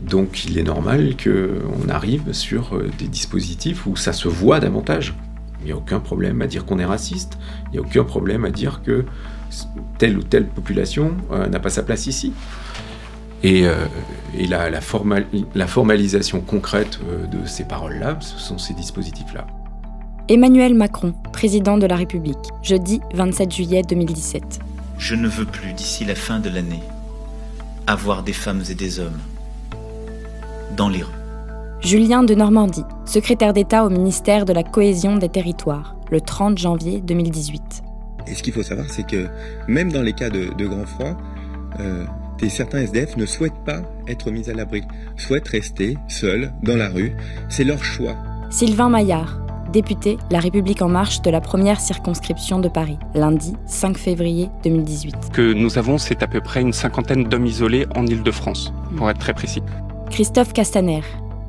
Donc 0.00 0.46
il 0.46 0.56
est 0.56 0.62
normal 0.62 1.16
qu'on 1.22 1.88
arrive 1.90 2.32
sur 2.32 2.74
euh, 2.74 2.88
des 2.98 3.08
dispositifs 3.08 3.86
où 3.86 3.96
ça 3.96 4.14
se 4.14 4.28
voit 4.28 4.58
davantage. 4.58 5.14
Il 5.60 5.66
n'y 5.66 5.72
a 5.72 5.76
aucun 5.76 6.00
problème 6.00 6.40
à 6.40 6.46
dire 6.46 6.64
qu'on 6.64 6.78
est 6.78 6.86
raciste. 6.86 7.36
Il 7.66 7.72
n'y 7.72 7.78
a 7.78 7.82
aucun 7.82 8.04
problème 8.04 8.46
à 8.46 8.50
dire 8.50 8.80
que 8.82 9.04
telle 9.98 10.16
ou 10.16 10.22
telle 10.22 10.46
population 10.46 11.12
euh, 11.30 11.46
n'a 11.46 11.60
pas 11.60 11.68
sa 11.68 11.82
place 11.82 12.06
ici. 12.06 12.32
Et, 13.42 13.66
euh, 13.66 13.86
et 14.36 14.46
la, 14.46 14.68
la, 14.70 14.80
formal- 14.80 15.26
la 15.54 15.66
formalisation 15.66 16.40
concrète 16.40 16.98
euh, 17.08 17.26
de 17.26 17.46
ces 17.46 17.64
paroles-là, 17.64 18.18
ce 18.20 18.38
sont 18.38 18.58
ces 18.58 18.74
dispositifs-là. 18.74 19.46
Emmanuel 20.28 20.74
Macron, 20.74 21.14
président 21.32 21.78
de 21.78 21.86
la 21.86 21.96
République, 21.96 22.36
jeudi 22.62 23.00
27 23.14 23.52
juillet 23.52 23.82
2017. 23.82 24.60
Je 24.98 25.14
ne 25.14 25.26
veux 25.26 25.46
plus, 25.46 25.72
d'ici 25.72 26.04
la 26.04 26.14
fin 26.14 26.38
de 26.38 26.50
l'année, 26.50 26.82
avoir 27.86 28.22
des 28.22 28.34
femmes 28.34 28.62
et 28.70 28.74
des 28.74 29.00
hommes 29.00 29.18
dans 30.76 30.88
les 30.88 31.02
rues. 31.02 31.12
Julien 31.80 32.22
de 32.22 32.34
Normandie, 32.34 32.84
secrétaire 33.06 33.54
d'État 33.54 33.84
au 33.86 33.88
ministère 33.88 34.44
de 34.44 34.52
la 34.52 34.62
Cohésion 34.62 35.16
des 35.16 35.30
Territoires, 35.30 35.96
le 36.10 36.20
30 36.20 36.58
janvier 36.58 37.00
2018. 37.00 37.82
Et 38.26 38.34
ce 38.34 38.42
qu'il 38.42 38.52
faut 38.52 38.62
savoir, 38.62 38.86
c'est 38.90 39.06
que 39.06 39.28
même 39.66 39.90
dans 39.90 40.02
les 40.02 40.12
cas 40.12 40.28
de, 40.28 40.52
de 40.56 40.66
grand 40.66 40.84
froid, 40.86 41.16
euh, 41.80 42.04
des, 42.40 42.48
certains 42.48 42.78
SDF 42.80 43.16
ne 43.16 43.26
souhaitent 43.26 43.64
pas 43.64 43.82
être 44.08 44.30
mis 44.30 44.48
à 44.50 44.54
l'abri, 44.54 44.82
souhaitent 45.16 45.48
rester 45.48 45.96
seuls 46.08 46.52
dans 46.62 46.76
la 46.76 46.88
rue. 46.88 47.12
C'est 47.48 47.64
leur 47.64 47.84
choix. 47.84 48.16
Sylvain 48.50 48.88
Maillard, 48.88 49.40
député 49.72 50.18
La 50.30 50.40
République 50.40 50.82
en 50.82 50.88
marche 50.88 51.22
de 51.22 51.30
la 51.30 51.40
première 51.40 51.80
circonscription 51.80 52.58
de 52.58 52.68
Paris, 52.68 52.98
lundi 53.14 53.54
5 53.66 53.96
février 53.96 54.48
2018. 54.64 55.30
que 55.32 55.52
nous 55.52 55.78
avons, 55.78 55.98
c'est 55.98 56.22
à 56.22 56.26
peu 56.26 56.40
près 56.40 56.60
une 56.60 56.72
cinquantaine 56.72 57.24
d'hommes 57.24 57.46
isolés 57.46 57.86
en 57.94 58.06
Île-de-France, 58.06 58.72
pour 58.96 59.08
être 59.08 59.20
très 59.20 59.34
précis. 59.34 59.62
Christophe 60.10 60.52
Castaner, 60.52 61.02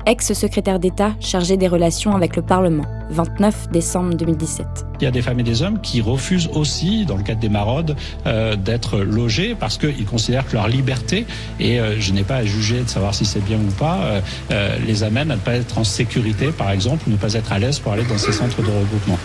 ex-secrétaire 0.06 0.78
d'État 0.78 1.14
chargé 1.20 1.56
des 1.56 1.68
relations 1.68 2.14
avec 2.14 2.36
le 2.36 2.42
Parlement, 2.42 2.84
29 3.10 3.70
décembre 3.70 4.14
2017. 4.14 4.66
Il 5.00 5.04
y 5.04 5.06
a 5.06 5.10
des 5.10 5.22
femmes 5.22 5.40
et 5.40 5.42
des 5.42 5.62
hommes 5.62 5.80
qui 5.80 6.00
refusent 6.00 6.48
aussi, 6.52 7.04
dans 7.04 7.16
le 7.16 7.22
cadre 7.22 7.40
des 7.40 7.48
maraudes, 7.48 7.96
euh, 8.26 8.56
d'être 8.56 8.98
logés 8.98 9.56
parce 9.58 9.78
qu'ils 9.78 10.04
considèrent 10.04 10.46
que 10.46 10.54
leur 10.54 10.68
liberté, 10.68 11.26
et 11.58 11.80
euh, 11.80 12.00
je 12.00 12.12
n'ai 12.12 12.22
pas 12.22 12.36
à 12.36 12.44
juger 12.44 12.82
de 12.82 12.88
savoir 12.88 13.14
si 13.14 13.24
c'est 13.24 13.44
bien 13.44 13.58
ou 13.58 13.72
pas, 13.78 14.22
euh, 14.50 14.76
les 14.86 15.02
amène 15.02 15.30
à 15.30 15.36
ne 15.36 15.40
pas 15.40 15.54
être 15.54 15.78
en 15.78 15.84
sécurité, 15.84 16.52
par 16.52 16.70
exemple, 16.70 17.08
ou 17.08 17.10
ne 17.10 17.16
pas 17.16 17.34
être 17.34 17.52
à 17.52 17.58
l'aise 17.58 17.78
pour 17.78 17.92
aller 17.92 18.04
dans 18.04 18.18
ces 18.18 18.32
centres 18.32 18.62
de 18.62 18.68
regroupement. 18.68 19.18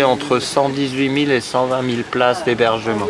Entre 0.00 0.38
118 0.38 1.26
000 1.26 1.36
et 1.36 1.40
120 1.42 1.82
000 1.82 2.02
places 2.10 2.44
d'hébergement. 2.44 3.06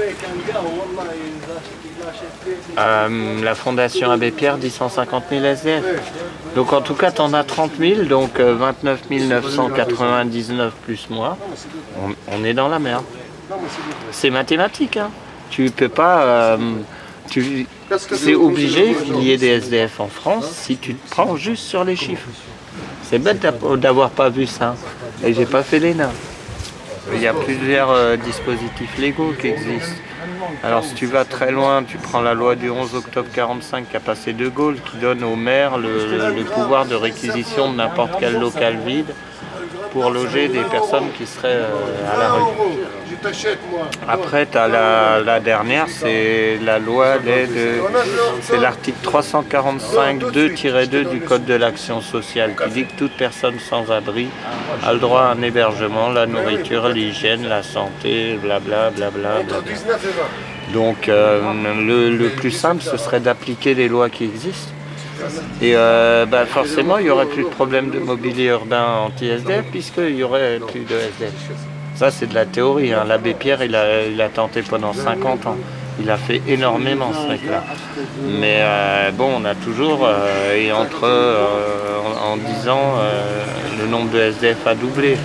Euh, 2.77 3.43
la 3.43 3.55
Fondation 3.55 4.11
Abbé 4.11 4.33
Pierre 4.33 4.59
dit 4.59 4.71
150 4.71 5.25
000 5.31 5.45
SDF. 5.45 5.85
Donc 6.57 6.73
en 6.73 6.81
tout 6.81 6.95
cas, 6.95 7.13
tu 7.13 7.21
en 7.21 7.33
as 7.35 7.45
30 7.45 7.73
000, 7.79 8.03
donc 8.05 8.41
euh, 8.41 8.55
29 8.55 9.11
999 9.11 10.73
plus 10.85 11.09
moi. 11.09 11.39
On, 12.29 12.45
est 12.45 12.55
dans 12.55 12.69
la 12.69 12.81
merde. 12.81 13.05
C'est 14.11 14.31
mathématique. 14.31 14.97
Hein. 14.97 15.11
Tu 15.51 15.71
peux 15.71 15.89
pas. 15.89 16.23
euh, 16.23 16.57
c'est 18.11 18.35
obligé 18.35 18.95
qu'il 18.95 19.23
y 19.23 19.31
ait 19.31 19.37
des 19.37 19.49
SDF 19.49 20.01
en 20.01 20.09
France 20.09 20.51
si 20.51 20.77
tu 20.77 20.95
te 20.95 21.11
prends 21.11 21.37
juste 21.37 21.65
sur 21.65 21.85
les 21.85 21.97
chiffres. 21.97 22.29
C'est 23.05 23.19
bête 23.19 23.47
d'avoir 23.77 24.11
pas 24.11 24.31
vu 24.31 24.47
ça. 24.47 24.75
Et 25.25 25.33
j'ai 25.33 25.47
pas 25.47 25.63
fait 25.63 25.79
l'ENA. 25.79 26.11
Il 27.13 27.21
y 27.21 27.27
a 27.27 27.35
plusieurs 27.35 27.91
euh, 27.91 28.17
dispositifs 28.17 28.97
légaux 28.99 29.33
qui 29.39 29.49
existent. 29.49 29.97
Alors 30.63 30.85
si 30.85 30.95
tu 30.95 31.07
vas 31.07 31.25
très 31.25 31.51
loin, 31.51 31.83
tu 31.83 31.99
prends 31.99 32.21
la 32.21 32.35
loi 32.35 32.55
du 32.55 32.71
11 32.71 32.95
octobre 32.95 33.29
45 33.33 33.89
qui 33.91 33.97
a 33.97 34.01
passé 34.01 34.33
De 34.33 34.49
Gaulle, 34.49 34.77
qui 34.91 34.99
donne 34.99 35.25
au 35.25 35.35
maire 35.35 35.79
le, 35.79 36.45
pouvoir 36.45 36.87
de 36.87 36.95
réquisition 36.95 37.73
de 37.73 37.77
n'importe 37.77 38.13
quel 38.21 38.39
local 38.39 38.79
vide 38.87 39.13
pour 39.93 40.11
loger 40.11 40.49
des 40.49 40.63
personnes 40.63 41.11
qui 41.17 41.27
seraient 41.27 41.49
euh, 41.49 42.15
à 42.15 42.19
la 42.19 42.33
rue. 42.33 42.43
Après, 44.09 44.47
tu 44.47 44.59
as 44.59 44.69
la, 44.69 45.21
la 45.21 45.41
dernière, 45.41 45.87
c'est 45.89 46.59
la 46.65 46.79
loi 46.79 47.17
c'est 48.41 48.59
l'article 48.59 48.99
345-2-2 49.05 51.11
du 51.11 51.21
Code 51.21 51.45
de 51.45 51.55
l'action 51.55 52.01
sociale 52.01 52.55
qui 52.57 52.71
dit 52.71 52.85
que 52.85 52.99
toute 52.99 53.17
personne 53.17 53.59
sans 53.59 53.91
abri 53.91 54.29
a 54.85 54.93
le 54.93 54.99
droit 54.99 55.23
à 55.23 55.33
un 55.33 55.43
hébergement, 55.43 56.11
la 56.11 56.27
nourriture, 56.27 56.89
l'hygiène, 56.89 57.49
la 57.49 57.63
santé, 57.63 58.39
blabla, 58.43 58.91
blabla. 58.91 59.43
blabla. 59.43 59.73
Donc 60.73 61.09
euh, 61.09 61.41
le, 61.87 62.17
le 62.17 62.29
plus 62.31 62.51
simple, 62.51 62.83
ce 62.83 62.97
serait 62.97 63.21
d'appliquer 63.21 63.75
les 63.75 63.89
lois 63.89 64.09
qui 64.09 64.25
existent. 64.25 64.71
Et 65.61 65.75
euh, 65.77 66.27
bah, 66.27 66.47
forcément, 66.47 66.99
il 66.99 67.05
n'y 67.05 67.11
aurait 67.11 67.27
plus 67.27 67.45
de 67.45 67.49
problème 67.49 67.91
de 67.91 67.99
mobilier 67.99 68.47
urbain 68.47 68.85
anti-SDF 69.07 69.67
puisqu'il 69.71 70.15
n'y 70.17 70.23
aurait 70.23 70.59
plus 70.67 70.81
de 70.81 70.95
SDF. 70.95 71.33
Ça, 72.03 72.11
c'est 72.11 72.27
de 72.27 72.35
la 72.35 72.47
théorie. 72.47 72.93
hein. 72.93 73.05
L'abbé 73.07 73.33
Pierre, 73.33 73.63
il 73.63 73.77
a, 73.77 74.05
il 74.09 74.21
a 74.21 74.29
tenté 74.29 74.63
pendant 74.63 74.93
50 74.93 75.47
ans. 75.47 75.57
Il 76.01 76.11
a 76.11 76.17
fait 76.17 76.43
énormément 76.49 77.13
ce 77.13 77.29
mec-là. 77.31 77.63
Mais 78.41 78.57
euh, 78.59 79.13
bon, 79.13 79.31
on 79.41 79.45
a 79.45 79.55
toujours, 79.55 80.01
euh, 80.05 80.57
et 80.57 80.73
entre 80.73 81.05
euh, 81.05 81.45
en, 82.27 82.33
en 82.33 82.37
10 82.39 82.69
ans, 82.69 82.95
euh, 82.99 83.23
le 83.81 83.87
nombre 83.89 84.11
de 84.11 84.19
SDF 84.19 84.67
a 84.67 84.75
doublé. 84.75 85.17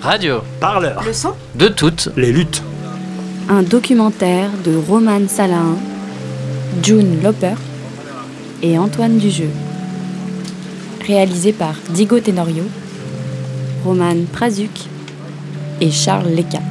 Radio. 0.00 0.42
Parleur. 0.60 1.02
Le 1.04 1.12
son? 1.12 1.32
De 1.56 1.66
toutes 1.66 2.10
les 2.16 2.30
luttes. 2.30 2.62
Un 3.48 3.64
documentaire 3.64 4.50
de 4.64 4.76
Roman 4.76 5.26
Salahin, 5.26 5.78
June 6.80 7.20
Loper 7.24 7.54
et 8.62 8.78
Antoine 8.78 9.18
Dujeu. 9.18 9.48
Réalisé 11.04 11.52
par 11.52 11.74
Diego 11.90 12.20
Tenorio, 12.20 12.62
Roman 13.84 14.24
Prazuc 14.32 14.70
et 15.80 15.90
Charles 15.90 16.34
Leca. 16.34 16.63